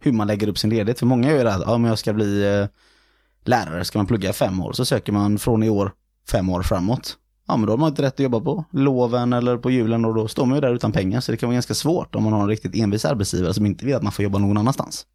hur 0.00 0.12
man 0.12 0.26
lägger 0.26 0.48
upp 0.48 0.58
sin 0.58 0.70
ledighet. 0.70 0.98
För 0.98 1.06
många 1.06 1.30
gör 1.30 1.44
det 1.44 1.50
här, 1.50 1.62
ja 1.66 1.78
men 1.78 1.88
jag 1.88 1.98
ska 1.98 2.12
bli 2.12 2.44
eh, 2.44 2.66
lärare, 3.44 3.84
ska 3.84 3.98
man 3.98 4.06
plugga 4.06 4.32
fem 4.32 4.60
år, 4.60 4.72
så 4.72 4.84
söker 4.84 5.12
man 5.12 5.38
från 5.38 5.62
i 5.62 5.70
år 5.70 5.92
fem 6.30 6.48
år 6.48 6.62
framåt. 6.62 7.16
Ja 7.48 7.56
men 7.56 7.66
då 7.66 7.72
har 7.72 7.78
man 7.78 7.88
inte 7.88 8.02
rätt 8.02 8.14
att 8.14 8.20
jobba 8.20 8.40
på 8.40 8.64
loven 8.72 9.32
eller 9.32 9.56
på 9.56 9.70
julen 9.70 10.04
och 10.04 10.14
då 10.14 10.28
står 10.28 10.46
man 10.46 10.54
ju 10.54 10.60
där 10.60 10.74
utan 10.74 10.92
pengar. 10.92 11.20
Så 11.20 11.32
det 11.32 11.38
kan 11.38 11.48
vara 11.48 11.54
ganska 11.54 11.74
svårt 11.74 12.14
om 12.14 12.22
man 12.22 12.32
har 12.32 12.40
en 12.40 12.48
riktigt 12.48 12.74
envis 12.74 13.04
arbetsgivare 13.04 13.54
som 13.54 13.66
inte 13.66 13.86
vill 13.86 13.94
att 13.94 14.02
man 14.02 14.12
får 14.12 14.22
jobba 14.22 14.38
någon 14.38 14.56
annanstans. 14.56 15.06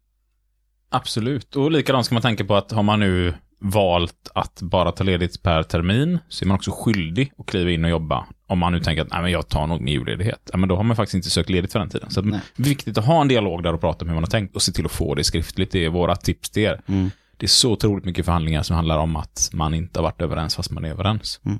Absolut, 0.90 1.56
och 1.56 1.70
likadant 1.70 2.06
ska 2.06 2.14
man 2.14 2.22
tänka 2.22 2.44
på 2.44 2.56
att 2.56 2.72
har 2.72 2.82
man 2.82 3.00
nu 3.00 3.34
valt 3.60 4.30
att 4.34 4.62
bara 4.62 4.92
ta 4.92 5.04
ledigt 5.04 5.42
per 5.42 5.62
termin 5.62 6.18
så 6.28 6.44
är 6.44 6.46
man 6.46 6.54
också 6.54 6.70
skyldig 6.70 7.32
att 7.38 7.46
kliva 7.46 7.70
in 7.70 7.84
och 7.84 7.90
jobba. 7.90 8.26
Om 8.46 8.58
man 8.58 8.72
nu 8.72 8.80
tänker 8.80 9.02
att 9.02 9.10
Nej, 9.10 9.22
men 9.22 9.30
jag 9.30 9.48
tar 9.48 9.66
nog 9.66 9.80
min 9.80 9.94
julledighet. 9.94 10.50
Ja, 10.52 10.58
men 10.58 10.68
då 10.68 10.76
har 10.76 10.82
man 10.82 10.96
faktiskt 10.96 11.14
inte 11.14 11.30
sökt 11.30 11.50
ledigt 11.50 11.72
för 11.72 11.78
den 11.78 11.88
tiden. 11.88 12.10
Så 12.10 12.20
det 12.20 12.36
är 12.36 12.40
viktigt 12.56 12.98
att 12.98 13.04
ha 13.04 13.20
en 13.20 13.28
dialog 13.28 13.62
där 13.62 13.74
och 13.74 13.80
prata 13.80 14.04
om 14.04 14.08
hur 14.08 14.14
man 14.14 14.24
har 14.24 14.30
tänkt 14.30 14.56
och 14.56 14.62
se 14.62 14.72
till 14.72 14.84
att 14.84 14.92
få 14.92 15.14
det 15.14 15.24
skriftligt. 15.24 15.70
Det 15.70 15.84
är 15.84 15.88
våra 15.88 16.16
tips 16.16 16.50
till 16.50 16.62
er. 16.62 16.80
Mm. 16.86 17.10
Det 17.38 17.46
är 17.46 17.48
så 17.48 17.72
otroligt 17.72 18.04
mycket 18.04 18.24
förhandlingar 18.24 18.62
som 18.62 18.76
handlar 18.76 18.98
om 18.98 19.16
att 19.16 19.50
man 19.52 19.74
inte 19.74 19.98
har 19.98 20.02
varit 20.02 20.22
överens 20.22 20.56
fast 20.56 20.70
man 20.70 20.84
är 20.84 20.90
överens. 20.90 21.40
Mm. 21.44 21.58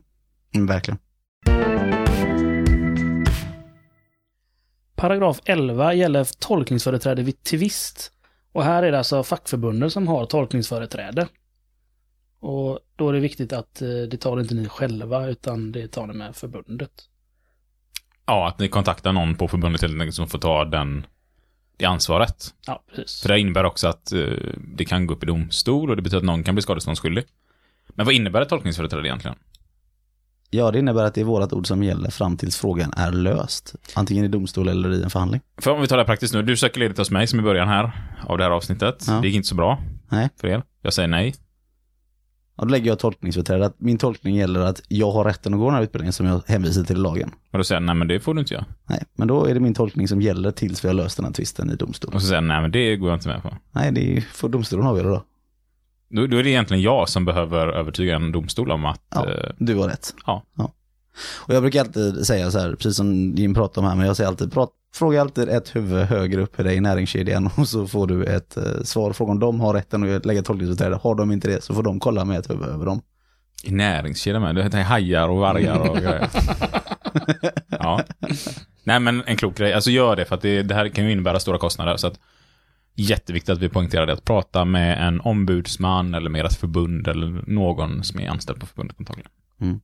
Mm, 0.54 0.66
verkligen. 0.66 0.98
Paragraf 4.96 5.40
11 5.44 5.94
gäller 5.94 6.26
tolkningsföreträde 6.38 7.22
vid 7.22 7.42
tvist. 7.42 8.12
Och 8.52 8.64
här 8.64 8.82
är 8.82 8.92
det 8.92 8.98
alltså 8.98 9.22
fackförbundet 9.22 9.92
som 9.92 10.08
har 10.08 10.26
tolkningsföreträde. 10.26 11.28
Och 12.40 12.78
då 12.96 13.08
är 13.08 13.12
det 13.12 13.20
viktigt 13.20 13.52
att 13.52 13.82
eh, 13.82 13.88
det 13.88 14.16
tar 14.16 14.40
inte 14.40 14.54
ni 14.54 14.68
själva 14.68 15.26
utan 15.26 15.72
det 15.72 15.88
tar 15.88 16.06
ni 16.06 16.14
med 16.14 16.36
förbundet. 16.36 16.90
Ja, 18.26 18.48
att 18.48 18.58
ni 18.58 18.68
kontaktar 18.68 19.12
någon 19.12 19.34
på 19.34 19.48
förbundet 19.48 19.82
helt 19.82 19.92
enkelt 19.92 20.14
som 20.14 20.28
får 20.28 20.38
ta 20.38 20.64
den, 20.64 21.06
det 21.78 21.84
ansvaret. 21.84 22.54
Ja, 22.66 22.82
precis. 22.94 23.22
För 23.22 23.28
det 23.28 23.40
innebär 23.40 23.64
också 23.64 23.88
att 23.88 24.12
uh, 24.14 24.38
det 24.76 24.84
kan 24.84 25.06
gå 25.06 25.14
upp 25.14 25.22
i 25.22 25.26
domstol 25.26 25.90
och 25.90 25.96
det 25.96 26.02
betyder 26.02 26.18
att 26.18 26.24
någon 26.24 26.44
kan 26.44 26.54
bli 26.54 26.62
skadeståndsskyldig. 26.62 27.24
Men 27.88 28.06
vad 28.06 28.14
innebär 28.14 28.42
ett 28.42 28.48
tolkningsföreträde 28.48 29.08
egentligen? 29.08 29.36
Ja, 30.50 30.70
det 30.70 30.78
innebär 30.78 31.04
att 31.04 31.14
det 31.14 31.20
är 31.20 31.24
vårat 31.24 31.52
ord 31.52 31.66
som 31.66 31.82
gäller 31.82 32.10
fram 32.10 32.36
tills 32.36 32.56
frågan 32.56 32.92
är 32.96 33.12
löst. 33.12 33.74
Antingen 33.94 34.24
i 34.24 34.28
domstol 34.28 34.68
eller 34.68 34.92
i 34.92 35.02
en 35.02 35.10
förhandling. 35.10 35.40
För 35.60 35.70
om 35.70 35.80
vi 35.80 35.86
tar 35.86 35.96
det 35.96 36.02
här 36.02 36.06
praktiskt 36.06 36.34
nu. 36.34 36.42
Du 36.42 36.56
söker 36.56 36.80
ledigt 36.80 36.98
hos 36.98 37.10
mig 37.10 37.26
som 37.26 37.38
i 37.38 37.42
början 37.42 37.68
här 37.68 37.92
av 38.26 38.38
det 38.38 38.44
här 38.44 38.50
avsnittet. 38.50 39.04
Ja. 39.06 39.12
Det 39.12 39.26
gick 39.26 39.36
inte 39.36 39.48
så 39.48 39.54
bra 39.54 39.82
Nej. 40.08 40.28
för 40.40 40.48
er. 40.48 40.62
Jag 40.82 40.92
säger 40.92 41.08
nej. 41.08 41.34
Och 42.58 42.66
då 42.66 42.70
lägger 42.70 42.90
jag 42.90 42.98
tolkningsföreträde 42.98 43.72
min 43.78 43.98
tolkning 43.98 44.36
gäller 44.36 44.60
att 44.60 44.82
jag 44.88 45.10
har 45.10 45.24
rätten 45.24 45.54
att 45.54 45.60
gå 45.60 45.66
den 45.66 45.74
här 45.74 45.82
utbildningen 45.82 46.12
som 46.12 46.26
jag 46.26 46.42
hänvisar 46.46 46.84
till 46.84 46.96
i 46.96 47.00
lagen. 47.00 47.30
Och 47.50 47.58
då 47.58 47.64
säger 47.64 47.80
jag 47.80 47.86
nej 47.86 47.94
men 47.94 48.08
det 48.08 48.20
får 48.20 48.34
du 48.34 48.40
inte 48.40 48.54
göra. 48.54 48.64
Nej, 48.86 49.02
men 49.14 49.28
då 49.28 49.44
är 49.44 49.54
det 49.54 49.60
min 49.60 49.74
tolkning 49.74 50.08
som 50.08 50.22
gäller 50.22 50.50
tills 50.50 50.84
vi 50.84 50.88
har 50.88 50.94
löst 50.94 51.16
den 51.16 51.26
här 51.26 51.32
tvisten 51.32 51.70
i 51.70 51.76
domstol. 51.76 52.14
Och 52.14 52.20
så 52.20 52.26
säger 52.26 52.36
jag 52.36 52.44
nej 52.44 52.60
men 52.60 52.70
det 52.70 52.96
går 52.96 53.10
jag 53.10 53.16
inte 53.16 53.28
med 53.28 53.42
på. 53.42 53.56
Nej, 53.72 53.92
det 53.92 54.24
får 54.32 54.48
domstolen 54.48 54.86
avgöra 54.86 55.08
då. 55.08 55.24
Då, 56.10 56.26
då 56.26 56.36
är 56.36 56.42
det 56.42 56.50
egentligen 56.50 56.82
jag 56.82 57.08
som 57.08 57.24
behöver 57.24 57.68
övertyga 57.68 58.16
en 58.16 58.32
domstol 58.32 58.70
om 58.70 58.84
att... 58.84 59.02
Ja, 59.14 59.30
eh, 59.30 59.50
du 59.58 59.76
har 59.76 59.88
rätt. 59.88 60.14
Ja. 60.26 60.42
Och 61.20 61.54
jag 61.54 61.62
brukar 61.62 61.80
alltid 61.80 62.26
säga 62.26 62.50
så 62.50 62.58
här, 62.58 62.70
precis 62.74 62.96
som 62.96 63.34
Jim 63.36 63.54
pratar 63.54 63.82
om 63.82 63.88
här, 63.88 63.96
men 63.96 64.06
jag 64.06 64.16
säger 64.16 64.28
alltid, 64.28 64.52
prat, 64.52 64.70
fråga 64.94 65.20
alltid 65.20 65.48
ett 65.48 65.76
huvud 65.76 66.06
högre 66.06 66.42
upp 66.42 66.60
i 66.60 66.62
dig 66.62 66.76
i 66.76 66.80
näringskedjan 66.80 67.50
och 67.56 67.68
så 67.68 67.86
får 67.86 68.06
du 68.06 68.24
ett 68.24 68.56
eh, 68.56 68.82
svar. 68.82 69.12
Fråga 69.12 69.32
om 69.32 69.40
de 69.40 69.60
har 69.60 69.74
rätten 69.74 70.16
att 70.16 70.26
lägga 70.26 70.42
tolkningsåtgärder. 70.42 70.96
Har 71.02 71.14
de 71.14 71.32
inte 71.32 71.48
det 71.48 71.64
så 71.64 71.74
får 71.74 71.82
de 71.82 72.00
kolla 72.00 72.24
med 72.24 72.38
ett 72.38 72.50
huvud 72.50 72.68
över 72.68 72.86
dem. 72.86 73.02
I 73.62 73.70
näringskedjan 73.70 74.42
med. 74.42 74.54
Det 74.54 74.62
heter 74.62 74.82
hajar 74.82 75.28
och 75.28 75.36
vargar 75.36 75.78
och 75.78 75.96
grejer. 75.96 76.28
ja. 77.68 78.00
Nej 78.84 79.00
men 79.00 79.22
en 79.26 79.36
klok 79.36 79.56
grej. 79.56 79.72
Alltså 79.72 79.90
gör 79.90 80.16
det 80.16 80.24
för 80.24 80.34
att 80.34 80.42
det, 80.42 80.62
det 80.62 80.74
här 80.74 80.88
kan 80.88 81.04
ju 81.04 81.12
innebära 81.12 81.40
stora 81.40 81.58
kostnader. 81.58 81.96
Så 81.96 82.06
att 82.06 82.20
jätteviktigt 82.94 83.50
att 83.50 83.58
vi 83.58 83.68
poängterar 83.68 84.06
det. 84.06 84.12
Att 84.12 84.24
prata 84.24 84.64
med 84.64 85.06
en 85.08 85.20
ombudsman 85.20 86.14
eller 86.14 86.30
med 86.30 86.44
ett 86.44 86.56
förbund 86.56 87.08
eller 87.08 87.42
någon 87.46 88.04
som 88.04 88.20
är 88.20 88.28
anställd 88.28 88.60
på 88.60 88.66
förbundet 88.66 88.96
antagligen. 88.98 89.30
Mm. 89.60 89.80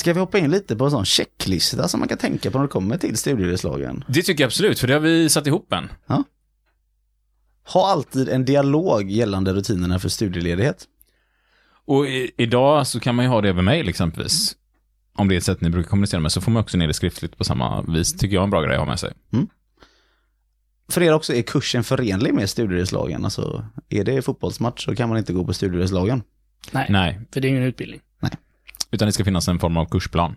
Ska 0.00 0.12
vi 0.12 0.20
hoppa 0.20 0.38
in 0.38 0.50
lite 0.50 0.76
på 0.76 0.84
en 0.84 0.90
sån 0.90 1.04
checklista 1.04 1.88
som 1.88 2.00
man 2.00 2.08
kan 2.08 2.18
tänka 2.18 2.50
på 2.50 2.58
när 2.58 2.62
det 2.62 2.68
kommer 2.68 2.98
till 2.98 3.16
studiereslagen? 3.16 4.04
Det 4.08 4.22
tycker 4.22 4.44
jag 4.44 4.48
absolut, 4.48 4.78
för 4.78 4.86
det 4.86 4.92
har 4.92 5.00
vi 5.00 5.28
satt 5.28 5.46
ihop 5.46 5.72
en. 5.72 5.88
Ha 7.72 7.90
alltid 7.90 8.28
en 8.28 8.44
dialog 8.44 9.10
gällande 9.10 9.52
rutinerna 9.52 9.98
för 9.98 10.08
studieledighet. 10.08 10.84
Och 11.84 12.06
i, 12.06 12.30
idag 12.36 12.86
så 12.86 13.00
kan 13.00 13.14
man 13.14 13.24
ju 13.24 13.28
ha 13.28 13.40
det 13.40 13.48
över 13.48 13.62
mail 13.62 13.88
exempelvis. 13.88 14.56
Om 15.14 15.28
det 15.28 15.34
är 15.34 15.36
ett 15.36 15.44
sätt 15.44 15.60
ni 15.60 15.70
brukar 15.70 15.90
kommunicera 15.90 16.20
med 16.20 16.32
så 16.32 16.40
får 16.40 16.50
man 16.50 16.62
också 16.62 16.78
ner 16.78 16.86
det 16.86 16.94
skriftligt 16.94 17.38
på 17.38 17.44
samma 17.44 17.82
vis. 17.82 18.12
Tycker 18.12 18.34
jag 18.34 18.40
är 18.40 18.44
en 18.44 18.50
bra 18.50 18.62
grej 18.62 18.74
att 18.74 18.80
ha 18.80 18.86
med 18.86 19.00
sig. 19.00 19.12
För 20.88 21.02
er 21.02 21.12
också, 21.12 21.34
är 21.34 21.42
kursen 21.42 21.84
förenlig 21.84 22.34
med 22.34 22.50
studiereslagen? 22.50 23.24
Alltså, 23.24 23.66
är 23.88 24.04
det 24.04 24.22
fotbollsmatch 24.22 24.84
så 24.84 24.96
kan 24.96 25.08
man 25.08 25.18
inte 25.18 25.32
gå 25.32 25.44
på 25.44 25.52
studiereslagen. 25.52 26.22
Nej, 26.72 26.86
Nej, 26.90 27.20
för 27.32 27.40
det 27.40 27.48
är 27.48 27.50
ingen 27.50 27.62
utbildning. 27.62 28.00
Utan 28.90 29.06
det 29.06 29.12
ska 29.12 29.24
finnas 29.24 29.48
en 29.48 29.58
form 29.58 29.76
av 29.76 29.84
kursplan. 29.84 30.36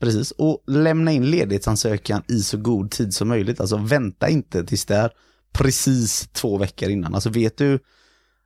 Precis, 0.00 0.30
och 0.30 0.64
lämna 0.66 1.12
in 1.12 1.30
ledighetsansökan 1.30 2.22
i 2.28 2.38
så 2.38 2.56
god 2.56 2.90
tid 2.90 3.14
som 3.14 3.28
möjligt. 3.28 3.60
Alltså 3.60 3.76
vänta 3.76 4.28
inte 4.28 4.64
tills 4.64 4.84
det 4.84 4.96
är 4.96 5.10
precis 5.52 6.28
två 6.32 6.58
veckor 6.58 6.90
innan. 6.90 7.14
Alltså 7.14 7.30
vet 7.30 7.58
du 7.58 7.78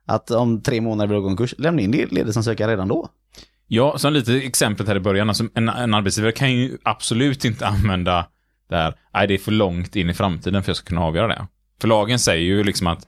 att 0.05 0.31
om 0.31 0.61
tre 0.61 0.81
månader 0.81 1.07
vill 1.07 1.15
du 1.15 1.21
gå 1.21 1.29
en 1.29 1.37
kurs, 1.37 1.55
lämna 1.57 1.81
in 1.81 1.91
ledighetsansökan 1.91 2.69
redan 2.69 2.87
då. 2.87 3.09
Ja, 3.67 3.97
som 3.97 4.13
lite 4.13 4.33
exemplet 4.33 4.87
här 4.87 4.95
i 4.95 4.99
början. 4.99 5.29
Alltså 5.29 5.47
en, 5.53 5.69
en 5.69 5.93
arbetsgivare 5.93 6.31
kan 6.31 6.53
ju 6.53 6.77
absolut 6.83 7.45
inte 7.45 7.67
använda 7.67 8.27
det 8.69 8.75
här, 8.75 8.95
nej 9.13 9.27
det 9.27 9.33
är 9.33 9.37
för 9.37 9.51
långt 9.51 9.95
in 9.95 10.09
i 10.09 10.13
framtiden 10.13 10.63
för 10.63 10.69
jag 10.69 10.77
ska 10.77 10.87
kunna 10.87 11.01
avgöra 11.01 11.27
det. 11.27 11.47
För 11.81 11.87
lagen 11.87 12.19
säger 12.19 12.43
ju 12.43 12.63
liksom 12.63 12.87
att 12.87 13.07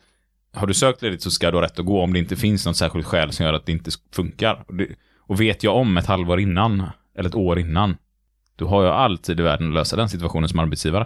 har 0.53 0.67
du 0.67 0.73
sökt 0.73 1.01
ledigt 1.01 1.21
så 1.21 1.31
ska 1.31 1.51
du 1.51 1.57
ha 1.57 1.63
rätt 1.63 1.79
att 1.79 1.85
gå 1.85 2.01
om 2.01 2.13
det 2.13 2.19
inte 2.19 2.35
finns 2.35 2.65
något 2.65 2.77
särskilt 2.77 3.05
skäl 3.05 3.33
som 3.33 3.45
gör 3.45 3.53
att 3.53 3.65
det 3.65 3.71
inte 3.71 3.91
funkar. 4.13 4.65
Det, 4.67 4.87
och 5.27 5.41
vet 5.41 5.63
jag 5.63 5.75
om 5.75 5.97
ett 5.97 6.05
halvår 6.05 6.39
innan, 6.39 6.83
eller 7.17 7.29
ett 7.29 7.35
år 7.35 7.59
innan, 7.59 7.97
då 8.55 8.67
har 8.67 8.83
jag 8.83 8.95
alltid 8.95 9.39
i 9.39 9.43
världen 9.43 9.67
att 9.67 9.73
lösa 9.73 9.95
den 9.95 10.09
situationen 10.09 10.49
som 10.49 10.59
arbetsgivare. 10.59 11.05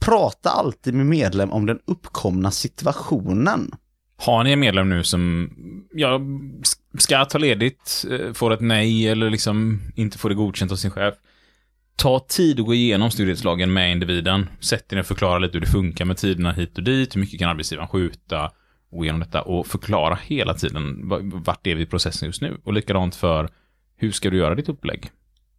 Prata 0.00 0.50
alltid 0.50 0.94
med 0.94 1.06
medlem 1.06 1.52
om 1.52 1.66
den 1.66 1.78
uppkomna 1.84 2.50
situationen. 2.50 3.70
Har 4.18 4.44
ni 4.44 4.52
en 4.52 4.60
medlem 4.60 4.88
nu 4.88 5.04
som 5.04 5.50
ja, 5.94 6.20
ska 6.98 7.24
ta 7.24 7.38
ledigt, 7.38 8.04
eh, 8.10 8.32
får 8.32 8.52
ett 8.52 8.60
nej 8.60 9.08
eller 9.08 9.30
liksom 9.30 9.80
inte 9.96 10.18
får 10.18 10.28
det 10.28 10.34
godkänt 10.34 10.72
av 10.72 10.76
sin 10.76 10.90
chef. 10.90 11.14
Ta 11.96 12.18
tid 12.28 12.60
att 12.60 12.66
gå 12.66 12.74
igenom 12.74 13.10
studierättslagen 13.10 13.72
med 13.72 13.92
individen. 13.92 14.46
Sätt 14.60 14.92
er 14.92 14.96
ner 14.96 15.00
och 15.00 15.06
förklara 15.06 15.38
lite 15.38 15.52
hur 15.52 15.60
det 15.60 15.66
funkar 15.66 16.04
med 16.04 16.16
tiderna 16.16 16.52
hit 16.52 16.78
och 16.78 16.84
dit. 16.84 17.16
Hur 17.16 17.20
mycket 17.20 17.38
kan 17.38 17.48
arbetsgivaren 17.48 17.88
skjuta? 17.88 18.50
Och 18.90 18.98
gå 18.98 19.04
igenom 19.04 19.20
detta 19.20 19.42
och 19.42 19.66
förklara 19.66 20.18
hela 20.22 20.54
tiden 20.54 21.08
va- 21.08 21.18
vart 21.22 21.66
är 21.66 21.74
vi 21.74 21.82
i 21.82 21.86
processen 21.86 22.26
just 22.26 22.42
nu. 22.42 22.60
Och 22.64 22.72
likadant 22.72 23.14
för 23.14 23.48
hur 23.96 24.12
ska 24.12 24.30
du 24.30 24.36
göra 24.36 24.54
ditt 24.54 24.68
upplägg? 24.68 25.10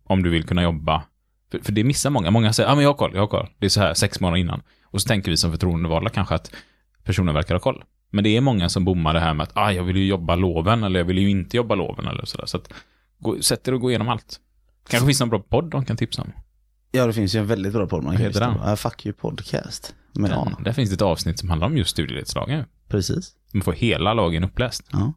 Om 0.04 0.24
du 0.24 0.30
vill 0.30 0.44
kunna 0.44 0.64
jobba. 0.64 1.04
För, 1.52 1.60
för 1.60 1.72
det 1.72 1.84
missar 1.84 2.10
många. 2.10 2.32
Många 2.32 2.54
säger, 2.54 2.68
ja 2.70 2.74
ah, 2.74 2.76
men 2.76 2.84
jag 2.84 2.90
har 2.90 2.98
koll, 2.98 3.12
jag 3.14 3.22
har 3.22 3.28
koll. 3.28 3.48
Det 3.58 3.66
är 3.66 3.70
så 3.70 3.80
här 3.80 3.94
sex 3.94 4.20
månader 4.20 4.40
innan. 4.40 4.62
Och 4.86 5.02
så 5.02 5.08
tänker 5.08 5.32
vi 5.32 5.38
som 5.38 5.52
förtroendevalda 5.52 6.10
kanske 6.10 6.36
att 6.36 6.52
personen 7.04 7.34
verkar 7.34 7.56
ha 7.56 7.60
koll. 7.60 7.84
Men 8.10 8.24
det 8.24 8.38
är 8.38 8.42
många 8.42 8.70
som 8.70 8.86
bommar 8.86 9.14
det 9.14 9.20
här 9.20 9.34
med 9.34 9.44
att 9.44 9.52
ah, 9.58 9.72
jag 9.72 9.84
vill 9.84 9.98
ju 9.98 10.06
jobba 10.06 10.36
loven 10.36 10.84
eller 10.84 11.00
jag 11.00 11.06
vill 11.06 11.18
ju 11.18 11.30
inte 11.30 11.58
jobba 11.58 11.76
loven 11.76 12.08
eller 12.08 12.26
sådär. 12.26 12.46
Så 12.46 12.58
att 12.58 12.74
gå, 13.20 13.42
sätt 13.42 13.68
er 13.68 13.74
och 13.74 13.82
gå 13.82 13.90
igenom 13.90 14.10
allt. 14.10 14.40
Kanske 14.90 15.06
finns 15.08 15.20
någon 15.20 15.30
bra 15.30 15.40
podd 15.40 15.70
de 15.70 15.86
kan 15.86 15.98
tipsa 15.98 16.22
om. 16.22 16.32
Ja, 16.92 17.08
det 17.08 17.14
finns 17.14 17.36
ju 17.36 17.40
en 17.40 17.48
väldigt 17.48 17.74
bra 17.74 17.88
podd 17.88 18.04
man 18.04 18.18
kan 18.18 18.26
lyssna 18.26 18.48
den? 18.48 18.60
på. 18.60 18.76
Fuck 18.76 19.06
you 19.06 19.14
podcast. 19.14 19.96
Men 20.14 20.32
ja, 20.32 20.52
Där 20.64 20.72
finns 20.74 20.90
det 20.90 20.94
ett 20.96 21.02
avsnitt 21.02 21.40
som 21.40 21.50
handlar 21.50 21.68
om 21.68 21.78
just 21.78 21.90
studierättslagen. 21.90 22.66
Precis. 22.88 23.32
Man 23.54 23.62
får 23.64 23.74
hela 23.74 24.14
lagen 24.14 24.44
uppläst. 24.44 24.84
Ja. 24.92 25.14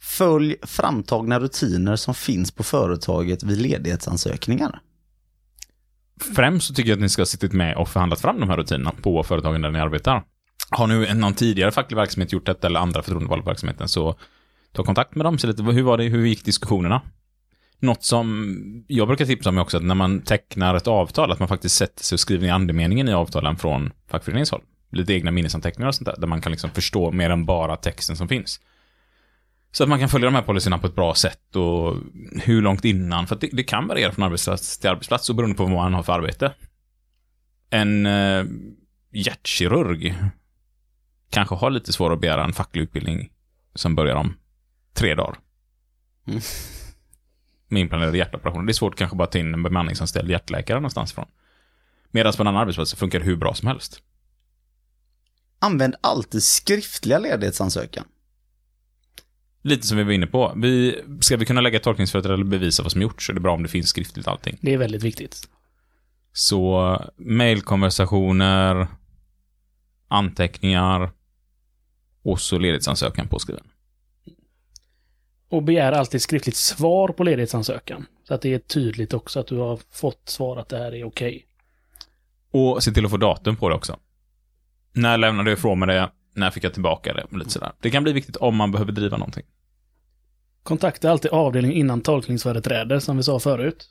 Följ 0.00 0.56
framtagna 0.62 1.40
rutiner 1.40 1.96
som 1.96 2.14
finns 2.14 2.52
på 2.52 2.62
företaget 2.62 3.42
vid 3.42 3.60
ledighetsansökningar. 3.60 4.80
Främst 6.36 6.66
så 6.66 6.74
tycker 6.74 6.90
jag 6.90 6.96
att 6.96 7.02
ni 7.02 7.08
ska 7.08 7.22
ha 7.22 7.26
suttit 7.26 7.52
med 7.52 7.76
och 7.76 7.88
förhandlat 7.88 8.20
fram 8.20 8.40
de 8.40 8.48
här 8.48 8.56
rutinerna 8.56 8.92
på 9.02 9.22
företagen 9.22 9.62
där 9.62 9.70
ni 9.70 9.80
arbetar. 9.80 10.24
Har 10.70 10.86
nu 10.86 11.14
någon 11.14 11.34
tidigare 11.34 11.70
facklig 11.70 11.96
verksamhet 11.96 12.32
gjort 12.32 12.46
detta 12.46 12.66
eller 12.66 12.80
andra 12.80 13.02
förtroendevalda 13.02 13.44
verksamheten 13.44 13.88
så 13.88 14.18
ta 14.72 14.84
kontakt 14.84 15.14
med 15.14 15.26
dem. 15.26 15.38
Så 15.38 15.46
lite, 15.46 15.62
hur 15.62 15.82
var 15.82 15.98
det, 15.98 16.04
hur 16.04 16.26
gick 16.26 16.44
diskussionerna? 16.44 17.02
Något 17.80 18.04
som 18.04 18.84
jag 18.88 19.08
brukar 19.08 19.26
tipsa 19.26 19.50
om 19.50 19.58
är 19.58 19.62
också 19.62 19.76
att 19.76 19.82
när 19.82 19.94
man 19.94 20.20
tecknar 20.20 20.74
ett 20.74 20.86
avtal, 20.86 21.32
att 21.32 21.38
man 21.38 21.48
faktiskt 21.48 21.74
sätter 21.74 22.04
sig 22.04 22.16
och 22.16 22.20
skriver 22.20 22.46
ner 22.46 22.52
andemeningen 22.52 23.08
i 23.08 23.12
avtalen 23.12 23.56
från 23.56 23.92
fackföreningens 24.10 24.50
håll. 24.50 24.62
Lite 24.90 25.12
egna 25.12 25.30
minnesanteckningar 25.30 25.88
och 25.88 25.94
sånt 25.94 26.06
där, 26.06 26.16
där 26.18 26.26
man 26.26 26.40
kan 26.40 26.52
liksom 26.52 26.70
förstå 26.70 27.12
mer 27.12 27.30
än 27.30 27.44
bara 27.44 27.76
texten 27.76 28.16
som 28.16 28.28
finns. 28.28 28.60
Så 29.72 29.82
att 29.82 29.88
man 29.88 29.98
kan 29.98 30.08
följa 30.08 30.26
de 30.26 30.34
här 30.34 30.42
policyerna 30.42 30.78
på 30.78 30.86
ett 30.86 30.94
bra 30.94 31.14
sätt 31.14 31.56
och 31.56 31.96
hur 32.42 32.62
långt 32.62 32.84
innan, 32.84 33.26
för 33.26 33.36
det, 33.36 33.48
det 33.52 33.62
kan 33.62 33.86
variera 33.86 34.12
från 34.12 34.24
arbetsplats 34.24 34.78
till 34.78 34.90
arbetsplats 34.90 35.30
och 35.30 35.36
beroende 35.36 35.56
på 35.56 35.62
vad 35.62 35.72
man 35.72 35.94
har 35.94 36.02
för 36.02 36.12
arbete. 36.12 36.54
En 37.70 38.06
eh, 38.06 38.44
hjärtkirurg 39.12 40.14
kanske 41.30 41.54
har 41.54 41.70
lite 41.70 41.92
svårare 41.92 42.14
att 42.14 42.20
begära 42.20 42.44
en 42.44 42.52
facklig 42.52 42.82
utbildning 42.82 43.30
som 43.74 43.94
börjar 43.94 44.16
om 44.16 44.36
tre 44.94 45.14
dagar. 45.14 45.38
Mm. 46.26 46.40
Med 47.68 47.80
inplanerade 47.80 48.18
hjärtoperationer. 48.18 48.66
Det 48.66 48.70
är 48.70 48.74
svårt 48.74 48.96
kanske 48.96 49.16
bara 49.16 49.24
att 49.24 49.32
ta 49.32 49.38
in 49.38 49.54
en 49.54 49.62
bemanningsanställd 49.62 50.30
hjärtläkare 50.30 50.76
någonstans 50.76 51.12
ifrån. 51.12 51.28
Medan 52.10 52.32
på 52.32 52.42
en 52.42 52.46
annan 52.46 52.60
arbetsplats 52.60 52.90
så 52.90 52.96
funkar 52.96 53.18
det 53.18 53.24
hur 53.24 53.36
bra 53.36 53.54
som 53.54 53.68
helst. 53.68 54.02
Använd 55.58 55.94
alltid 56.00 56.42
skriftliga 56.42 57.18
ledighetsansökan. 57.18 58.04
Lite 59.62 59.86
som 59.86 59.98
vi 59.98 60.04
var 60.04 60.12
inne 60.12 60.26
på. 60.26 60.52
Vi, 60.56 61.02
ska 61.20 61.36
vi 61.36 61.46
kunna 61.46 61.60
lägga 61.60 61.80
tolkningsföreträde 61.80 62.34
eller 62.34 62.44
bevisa 62.44 62.82
vad 62.82 62.92
som 62.92 63.02
gjorts 63.02 63.26
så 63.26 63.32
är 63.32 63.34
det 63.34 63.40
bra 63.40 63.54
om 63.54 63.62
det 63.62 63.68
finns 63.68 63.88
skriftligt 63.88 64.28
allting. 64.28 64.58
Det 64.60 64.74
är 64.74 64.78
väldigt 64.78 65.02
viktigt. 65.02 65.48
Så 66.32 66.96
mailkonversationer, 67.16 68.86
anteckningar 70.08 71.10
och 72.22 72.40
så 72.40 72.58
ledighetsansökan 72.58 73.28
påskriven. 73.28 73.64
Och 75.50 75.62
begär 75.62 75.92
alltid 75.92 76.22
skriftligt 76.22 76.56
svar 76.56 77.08
på 77.08 77.24
ledighetsansökan. 77.24 78.06
Så 78.28 78.34
att 78.34 78.42
det 78.42 78.54
är 78.54 78.58
tydligt 78.58 79.14
också 79.14 79.40
att 79.40 79.46
du 79.46 79.56
har 79.56 79.80
fått 79.90 80.28
svar 80.28 80.56
att 80.56 80.68
det 80.68 80.78
här 80.78 80.94
är 80.94 81.04
okej. 81.04 81.46
Och 82.50 82.82
se 82.82 82.92
till 82.92 83.04
att 83.04 83.10
få 83.10 83.16
datum 83.16 83.56
på 83.56 83.68
det 83.68 83.74
också. 83.74 83.96
När 84.98 85.18
lämnade 85.18 85.50
jag 85.50 85.58
ifrån 85.58 85.78
mig 85.78 85.88
det? 85.88 86.10
När 86.34 86.50
fick 86.50 86.64
jag 86.64 86.72
tillbaka 86.72 87.14
det? 87.14 87.36
Lite 87.38 87.50
sådär. 87.50 87.72
Det 87.80 87.90
kan 87.90 88.02
bli 88.02 88.12
viktigt 88.12 88.36
om 88.36 88.56
man 88.56 88.72
behöver 88.72 88.92
driva 88.92 89.16
någonting. 89.16 89.44
Kontakta 90.62 91.10
alltid 91.10 91.30
avdelningen 91.30 91.76
innan 91.76 92.00
tolkningsföreträde, 92.00 93.00
som 93.00 93.16
vi 93.16 93.22
sa 93.22 93.40
förut. 93.40 93.88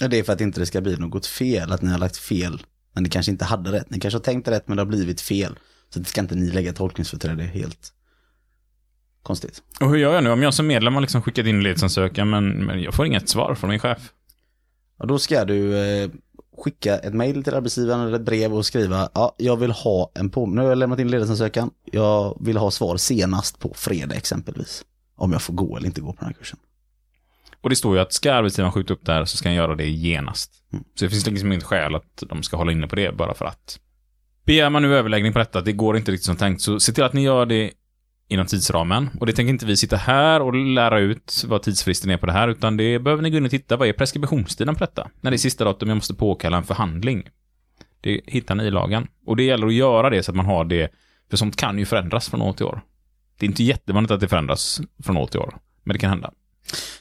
Ja, 0.00 0.08
det 0.08 0.18
är 0.18 0.22
för 0.22 0.32
att 0.32 0.40
inte 0.40 0.60
det 0.60 0.66
ska 0.66 0.80
bli 0.80 0.96
något 0.96 1.26
fel, 1.26 1.72
att 1.72 1.82
ni 1.82 1.90
har 1.90 1.98
lagt 1.98 2.16
fel. 2.16 2.62
Men 2.92 3.02
ni 3.02 3.08
kanske 3.08 3.32
inte 3.32 3.44
hade 3.44 3.72
rätt. 3.72 3.90
Ni 3.90 4.00
kanske 4.00 4.16
har 4.16 4.22
tänkt 4.22 4.48
rätt 4.48 4.68
men 4.68 4.76
det 4.76 4.80
har 4.82 4.86
blivit 4.86 5.20
fel. 5.20 5.58
Så 5.90 5.98
det 5.98 6.04
ska 6.04 6.20
inte 6.20 6.34
ni 6.34 6.50
lägga 6.50 6.72
tolkningsföreträde 6.72 7.42
helt 7.42 7.92
konstigt. 9.22 9.62
Och 9.80 9.88
hur 9.88 9.96
gör 9.96 10.14
jag 10.14 10.24
nu? 10.24 10.30
Om 10.30 10.42
jag 10.42 10.54
som 10.54 10.66
medlem 10.66 10.94
har 10.94 11.00
liksom 11.00 11.22
skickat 11.22 11.46
in 11.46 11.62
ledighetsansökan 11.62 12.30
men, 12.30 12.64
men 12.64 12.82
jag 12.82 12.94
får 12.94 13.06
inget 13.06 13.28
svar 13.28 13.54
från 13.54 13.70
min 13.70 13.78
chef. 13.78 14.12
Och 14.98 15.06
då 15.06 15.18
ska 15.18 15.44
du 15.44 15.78
eh, 15.78 16.10
skicka 16.64 16.98
ett 16.98 17.14
mail 17.14 17.44
till 17.44 17.54
arbetsgivaren 17.54 18.00
eller 18.00 18.16
ett 18.16 18.24
brev 18.24 18.54
och 18.54 18.66
skriva 18.66 19.08
ja, 19.14 19.34
jag 19.38 19.56
vill 19.56 19.70
ha 19.70 20.10
en 20.14 20.30
på 20.30 20.46
Nu 20.46 20.60
har 20.60 20.68
jag 20.68 20.78
lämnat 20.78 20.98
in 20.98 21.10
ledighetsansökan. 21.10 21.70
Jag 21.84 22.38
vill 22.40 22.56
ha 22.56 22.70
svar 22.70 22.96
senast 22.96 23.58
på 23.58 23.72
fredag 23.74 24.14
exempelvis. 24.14 24.84
Om 25.16 25.32
jag 25.32 25.42
får 25.42 25.54
gå 25.54 25.76
eller 25.76 25.86
inte 25.86 26.00
gå 26.00 26.12
på 26.12 26.18
den 26.18 26.26
här 26.26 26.32
kursen. 26.32 26.58
Och 27.60 27.70
det 27.70 27.76
står 27.76 27.96
ju 27.96 28.02
att 28.02 28.12
ska 28.12 28.34
arbetsgivaren 28.34 28.72
skjuta 28.72 28.92
upp 28.94 29.06
det 29.06 29.12
här 29.12 29.24
så 29.24 29.36
ska 29.36 29.48
han 29.48 29.56
göra 29.56 29.74
det 29.74 29.88
genast. 29.88 30.54
Så 30.70 31.04
det 31.04 31.10
finns 31.10 31.26
liksom 31.26 31.52
inget 31.52 31.64
skäl 31.64 31.94
att 31.94 32.22
de 32.28 32.42
ska 32.42 32.56
hålla 32.56 32.72
inne 32.72 32.86
på 32.86 32.96
det 32.96 33.16
bara 33.16 33.34
för 33.34 33.44
att. 33.44 33.80
Begär 34.44 34.70
man 34.70 34.82
nu 34.82 34.96
överläggning 34.96 35.32
på 35.32 35.38
detta, 35.38 35.60
det 35.60 35.72
går 35.72 35.96
inte 35.96 36.12
riktigt 36.12 36.26
som 36.26 36.36
tänkt, 36.36 36.62
så 36.62 36.80
se 36.80 36.92
till 36.92 37.04
att 37.04 37.12
ni 37.12 37.22
gör 37.22 37.46
det 37.46 37.70
inom 38.34 38.46
tidsramen. 38.46 39.10
Och 39.20 39.26
det 39.26 39.32
tänker 39.32 39.50
inte 39.50 39.66
vi 39.66 39.76
sitta 39.76 39.96
här 39.96 40.42
och 40.42 40.54
lära 40.54 40.98
ut 40.98 41.44
vad 41.46 41.62
tidsfristen 41.62 42.10
är 42.10 42.16
på 42.16 42.26
det 42.26 42.32
här, 42.32 42.48
utan 42.48 42.76
det 42.76 42.98
behöver 42.98 43.22
ni 43.22 43.30
gå 43.30 43.36
in 43.36 43.44
och 43.44 43.50
titta. 43.50 43.76
Vad 43.76 43.88
är 43.88 43.92
preskriptionstiden 43.92 44.74
på 44.74 44.80
detta? 44.80 45.10
När 45.20 45.30
det 45.30 45.34
är 45.34 45.38
sista 45.38 45.64
datum 45.64 45.88
jag 45.88 45.96
måste 45.96 46.14
påkalla 46.14 46.56
en 46.56 46.64
förhandling. 46.64 47.28
Det 48.00 48.20
hittar 48.26 48.54
ni 48.54 48.64
i 48.64 48.70
lagen. 48.70 49.06
Och 49.26 49.36
det 49.36 49.42
gäller 49.42 49.66
att 49.66 49.74
göra 49.74 50.10
det 50.10 50.22
så 50.22 50.30
att 50.30 50.36
man 50.36 50.46
har 50.46 50.64
det, 50.64 50.90
för 51.30 51.36
sånt 51.36 51.56
kan 51.56 51.78
ju 51.78 51.84
förändras 51.84 52.28
från 52.28 52.42
år 52.42 52.52
till 52.52 52.66
år. 52.66 52.80
Det 53.38 53.46
är 53.46 53.48
inte 53.48 53.64
jättevanligt 53.64 54.12
att 54.12 54.20
det 54.20 54.28
förändras 54.28 54.80
från 55.02 55.16
år 55.16 55.26
till 55.26 55.40
år, 55.40 55.56
men 55.84 55.94
det 55.94 55.98
kan 55.98 56.10
hända. 56.10 56.30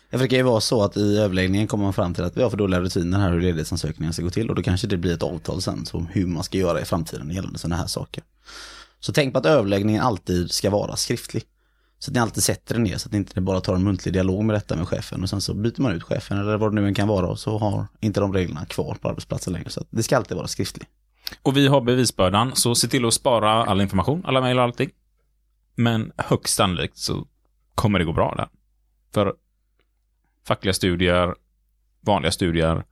Ja, 0.09 0.17
för 0.17 0.25
Det 0.25 0.27
kan 0.27 0.37
ju 0.37 0.43
vara 0.43 0.61
så 0.61 0.83
att 0.83 0.97
i 0.97 1.17
överläggningen 1.17 1.67
kommer 1.67 1.83
man 1.83 1.93
fram 1.93 2.13
till 2.13 2.23
att 2.23 2.37
vi 2.37 2.43
har 2.43 2.49
för 2.49 2.57
dåliga 2.57 2.81
rutiner 2.81 3.19
här 3.19 3.31
hur 3.31 3.41
ledighetsansökningar 3.41 4.11
ska 4.11 4.23
gå 4.23 4.29
till 4.29 4.49
och 4.49 4.55
då 4.55 4.61
kanske 4.61 4.87
det 4.87 4.97
blir 4.97 5.13
ett 5.13 5.23
avtal 5.23 5.61
sen 5.61 5.85
om 5.93 6.07
hur 6.07 6.27
man 6.27 6.43
ska 6.43 6.57
göra 6.57 6.81
i 6.81 6.85
framtiden 6.85 7.31
gällande 7.31 7.59
sådana 7.59 7.75
här 7.75 7.87
saker. 7.87 8.23
Så 9.05 9.13
tänk 9.13 9.33
på 9.33 9.39
att 9.39 9.45
överläggningen 9.45 10.01
alltid 10.01 10.51
ska 10.51 10.69
vara 10.69 10.95
skriftlig. 10.95 11.43
Så 11.99 12.11
att 12.11 12.15
ni 12.15 12.19
alltid 12.19 12.43
sätter 12.43 12.75
er 12.75 12.79
ner 12.79 12.97
så 12.97 13.07
att 13.07 13.11
ni 13.11 13.17
inte 13.17 13.41
bara 13.41 13.61
tar 13.61 13.75
en 13.75 13.83
muntlig 13.83 14.13
dialog 14.13 14.45
med 14.45 14.55
detta 14.55 14.75
med 14.75 14.87
chefen 14.87 15.23
och 15.23 15.29
sen 15.29 15.41
så 15.41 15.53
byter 15.53 15.81
man 15.81 15.91
ut 15.91 16.03
chefen 16.03 16.37
eller 16.37 16.57
vad 16.57 16.71
det 16.71 16.81
nu 16.81 16.87
än 16.87 16.93
kan 16.93 17.07
vara 17.07 17.27
och 17.27 17.39
så 17.39 17.57
har 17.57 17.87
inte 17.99 18.19
de 18.19 18.33
reglerna 18.33 18.65
kvar 18.65 18.97
på 19.01 19.09
arbetsplatsen 19.09 19.53
längre. 19.53 19.69
Så 19.69 19.81
att 19.81 19.87
det 19.89 20.03
ska 20.03 20.17
alltid 20.17 20.37
vara 20.37 20.47
skriftligt. 20.47 20.89
Och 21.41 21.57
vi 21.57 21.67
har 21.67 21.81
bevisbördan, 21.81 22.55
så 22.55 22.75
se 22.75 22.87
till 22.87 23.05
att 23.05 23.13
spara 23.13 23.51
all 23.51 23.81
information, 23.81 24.25
alla 24.25 24.41
mejl 24.41 24.57
och 24.57 24.63
allting. 24.63 24.89
Men 25.75 26.11
högst 26.17 26.55
sannolikt 26.55 26.97
så 26.97 27.27
kommer 27.75 27.99
det 27.99 28.05
gå 28.05 28.13
bra 28.13 28.33
där. 28.37 28.47
För 29.13 29.33
fackliga 30.47 30.73
studier, 30.73 31.35
vanliga 32.01 32.31
studier, 32.31 32.83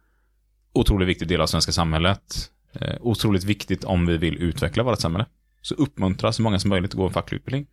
otroligt 0.73 1.07
viktig 1.07 1.27
del 1.27 1.41
av 1.41 1.47
svenska 1.47 1.71
samhället. 1.71 2.51
Eh, 2.73 2.95
otroligt 3.01 3.43
viktigt 3.43 3.83
om 3.83 4.05
vi 4.05 4.17
vill 4.17 4.37
utveckla 4.37 4.83
vårt 4.83 4.99
samhälle. 4.99 5.25
Så 5.61 5.75
uppmuntra 5.75 6.33
så 6.33 6.41
många 6.41 6.59
som 6.59 6.69
möjligt 6.69 6.91
att 6.91 6.97
gå 6.97 7.07
en 7.07 7.13
facklig 7.13 7.37
utbildning. 7.37 7.67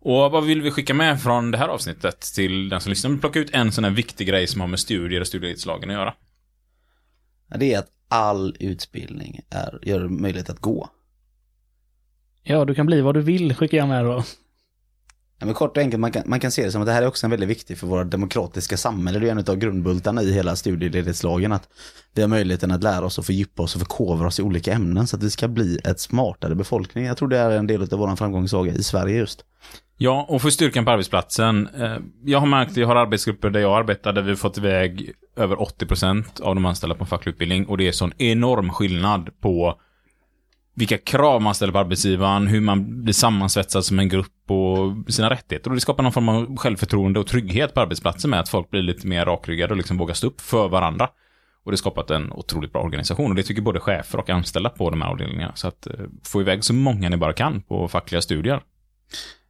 Och 0.00 0.30
vad 0.30 0.44
vill 0.44 0.62
vi 0.62 0.70
skicka 0.70 0.94
med 0.94 1.22
från 1.22 1.50
det 1.50 1.58
här 1.58 1.68
avsnittet 1.68 2.20
till 2.20 2.68
den 2.68 2.80
som 2.80 2.90
lyssnar? 2.90 3.10
Vi 3.10 3.18
plockar 3.18 3.40
ut 3.40 3.50
en 3.54 3.72
sån 3.72 3.84
här 3.84 3.90
viktig 3.90 4.28
grej 4.28 4.46
som 4.46 4.60
har 4.60 4.68
med 4.68 4.80
studier 4.80 5.20
och 5.20 5.26
studieledighetslagen 5.26 5.90
att 5.90 5.96
göra. 5.96 6.14
Det 7.58 7.74
är 7.74 7.78
att 7.78 7.90
all 8.08 8.56
utbildning 8.60 9.40
är, 9.50 9.78
gör 9.82 10.00
det 10.00 10.08
möjligt 10.08 10.50
att 10.50 10.60
gå. 10.60 10.90
Ja, 12.42 12.64
du 12.64 12.74
kan 12.74 12.86
bli 12.86 13.00
vad 13.00 13.14
du 13.14 13.20
vill, 13.20 13.54
skickar 13.54 13.78
jag 13.78 13.88
med 13.88 14.04
då. 14.04 14.24
Ja, 15.38 15.46
men 15.46 15.54
kort 15.54 15.76
och 15.76 15.82
enkelt, 15.82 16.00
man 16.00 16.12
kan, 16.12 16.22
man 16.26 16.40
kan 16.40 16.50
se 16.50 16.64
det 16.64 16.72
som 16.72 16.82
att 16.82 16.86
det 16.86 16.92
här 16.92 17.02
är 17.02 17.06
också 17.06 17.26
en 17.26 17.30
väldigt 17.30 17.48
viktig 17.48 17.78
för 17.78 17.86
våra 17.86 18.04
demokratiska 18.04 18.76
samhälle. 18.76 19.18
Det 19.18 19.28
är 19.28 19.30
en 19.30 19.38
av 19.38 19.56
grundbultarna 19.56 20.22
i 20.22 20.32
hela 20.32 20.56
studieledighetslagen 20.56 21.52
att 21.52 21.68
vi 22.14 22.22
har 22.22 22.28
möjligheten 22.28 22.70
att 22.70 22.82
lära 22.82 23.04
oss 23.04 23.18
och 23.18 23.26
fördjupa 23.26 23.62
oss 23.62 23.74
och 23.74 23.80
förkovra 23.80 24.26
oss 24.26 24.38
i 24.38 24.42
olika 24.42 24.72
ämnen 24.72 25.06
så 25.06 25.16
att 25.16 25.22
vi 25.22 25.30
ska 25.30 25.48
bli 25.48 25.78
ett 25.84 26.00
smartare 26.00 26.54
befolkning. 26.54 27.04
Jag 27.04 27.16
tror 27.16 27.28
det 27.28 27.38
är 27.38 27.50
en 27.50 27.66
del 27.66 27.82
av 27.82 27.98
vår 27.98 28.16
framgångssaga 28.16 28.72
i 28.72 28.82
Sverige 28.82 29.16
just. 29.16 29.44
Ja, 29.98 30.26
och 30.28 30.42
för 30.42 30.50
styrkan 30.50 30.84
på 30.84 30.90
arbetsplatsen. 30.90 31.68
Eh, 31.78 31.96
jag 32.24 32.38
har 32.38 32.46
märkt, 32.46 32.76
jag 32.76 32.86
har 32.86 32.96
arbetsgrupper 32.96 33.50
där 33.50 33.60
jag 33.60 33.78
arbetar 33.78 34.12
där 34.12 34.22
vi 34.22 34.28
har 34.28 34.36
fått 34.36 34.58
iväg 34.58 35.12
över 35.36 35.56
80% 35.56 36.40
av 36.40 36.54
de 36.54 36.66
anställda 36.66 36.94
på 36.94 37.04
en 37.04 37.08
facklig 37.08 37.32
utbildning 37.32 37.66
och 37.66 37.78
det 37.78 37.88
är 37.88 37.92
sån 37.92 38.12
enorm 38.18 38.70
skillnad 38.70 39.40
på 39.40 39.80
vilka 40.76 40.98
krav 40.98 41.42
man 41.42 41.54
ställer 41.54 41.72
på 41.72 41.78
arbetsgivaren, 41.78 42.46
hur 42.46 42.60
man 42.60 43.02
blir 43.04 43.14
sammansvetsad 43.14 43.84
som 43.84 43.98
en 43.98 44.08
grupp 44.08 44.50
och 44.50 45.12
sina 45.12 45.30
rättigheter. 45.30 45.70
Och 45.70 45.74
det 45.74 45.80
skapar 45.80 46.02
någon 46.02 46.12
form 46.12 46.28
av 46.28 46.56
självförtroende 46.56 47.20
och 47.20 47.26
trygghet 47.26 47.74
på 47.74 47.80
arbetsplatsen 47.80 48.30
med 48.30 48.40
att 48.40 48.48
folk 48.48 48.70
blir 48.70 48.82
lite 48.82 49.06
mer 49.06 49.24
rakryggade 49.24 49.72
och 49.72 49.76
liksom 49.76 49.98
vågar 49.98 50.14
stå 50.14 50.26
upp 50.26 50.40
för 50.40 50.68
varandra. 50.68 51.04
Och 51.64 51.70
det 51.70 51.74
har 51.74 51.76
skapat 51.76 52.10
en 52.10 52.32
otroligt 52.32 52.72
bra 52.72 52.82
organisation 52.82 53.30
och 53.30 53.36
det 53.36 53.42
tycker 53.42 53.62
både 53.62 53.80
chefer 53.80 54.18
och 54.18 54.30
anställda 54.30 54.70
på 54.70 54.90
de 54.90 55.02
här 55.02 55.08
avdelningarna. 55.08 55.52
Så 55.54 55.68
att 55.68 55.86
eh, 55.86 55.94
få 56.22 56.40
iväg 56.40 56.64
så 56.64 56.74
många 56.74 57.08
ni 57.08 57.16
bara 57.16 57.32
kan 57.32 57.62
på 57.62 57.88
fackliga 57.88 58.22
studier. 58.22 58.60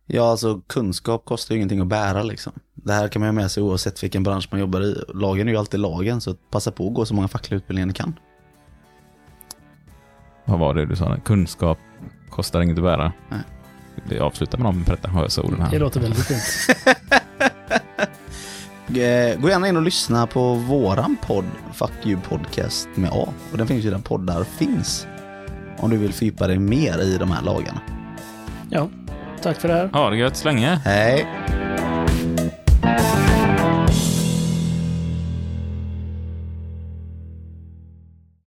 Ja, 0.07 0.31
alltså 0.31 0.61
kunskap 0.67 1.25
kostar 1.25 1.55
ju 1.55 1.57
ingenting 1.57 1.81
att 1.81 1.87
bära 1.87 2.23
liksom. 2.23 2.53
Det 2.75 2.93
här 2.93 3.09
kan 3.09 3.21
man 3.21 3.29
ha 3.29 3.33
med 3.33 3.51
sig 3.51 3.63
oavsett 3.63 4.03
vilken 4.03 4.23
bransch 4.23 4.49
man 4.51 4.61
jobbar 4.61 4.81
i. 4.81 4.97
Lagen 5.15 5.49
är 5.49 5.53
ju 5.53 5.59
alltid 5.59 5.81
lagen, 5.81 6.21
så 6.21 6.35
passa 6.35 6.71
på 6.71 6.89
att 6.89 6.95
gå 6.95 7.05
så 7.05 7.15
många 7.15 7.29
fackliga 7.29 7.57
utbildningar 7.57 7.87
ni 7.87 7.95
kan. 7.95 8.15
Vad 10.47 10.59
var 10.59 10.75
det 10.75 10.87
du 10.87 10.97
sa? 10.97 11.17
Kunskap 11.25 11.79
kostar 12.31 12.61
inget 12.61 12.79
att 12.79 12.85
bära. 12.85 13.13
Nej. 13.29 13.41
Vi 14.09 14.19
avslutar 14.19 14.59
med 14.59 14.67
de 14.67 14.85
pretentiösa 14.85 15.43
orden 15.43 15.59
Det 15.59 15.65
här. 15.65 15.79
låter 15.79 16.01
väldigt 16.01 16.27
fint. 16.27 16.43
Eh, 18.89 19.41
Gå 19.41 19.49
gärna 19.49 19.69
in 19.69 19.77
och 19.77 19.83
lyssna 19.83 20.27
på 20.27 20.55
våran 20.55 21.17
podd, 21.23 21.45
Fuck 21.73 21.91
You 22.07 22.21
Podcast 22.29 22.89
med 22.95 23.11
A. 23.13 23.29
Och 23.53 23.59
den 23.59 23.67
finns 23.67 23.85
ju 23.85 23.91
där 23.91 23.99
poddar 23.99 24.45
finns. 24.45 25.07
Om 25.79 25.91
du 25.91 25.97
vill 25.97 26.13
fördjupa 26.13 26.47
dig 26.47 26.59
mer 26.59 26.99
i 27.03 27.19
de 27.19 27.31
här 27.31 27.43
lagarna. 27.43 27.81
Ja, 28.71 28.89
tack 29.43 29.61
för 29.61 29.69
det 29.69 29.75
här. 29.75 29.89
Ha 29.93 30.11
det 30.11 30.17
gött 30.17 30.37
så 30.37 30.49
länge. 30.49 30.81
Hej! 30.85 31.27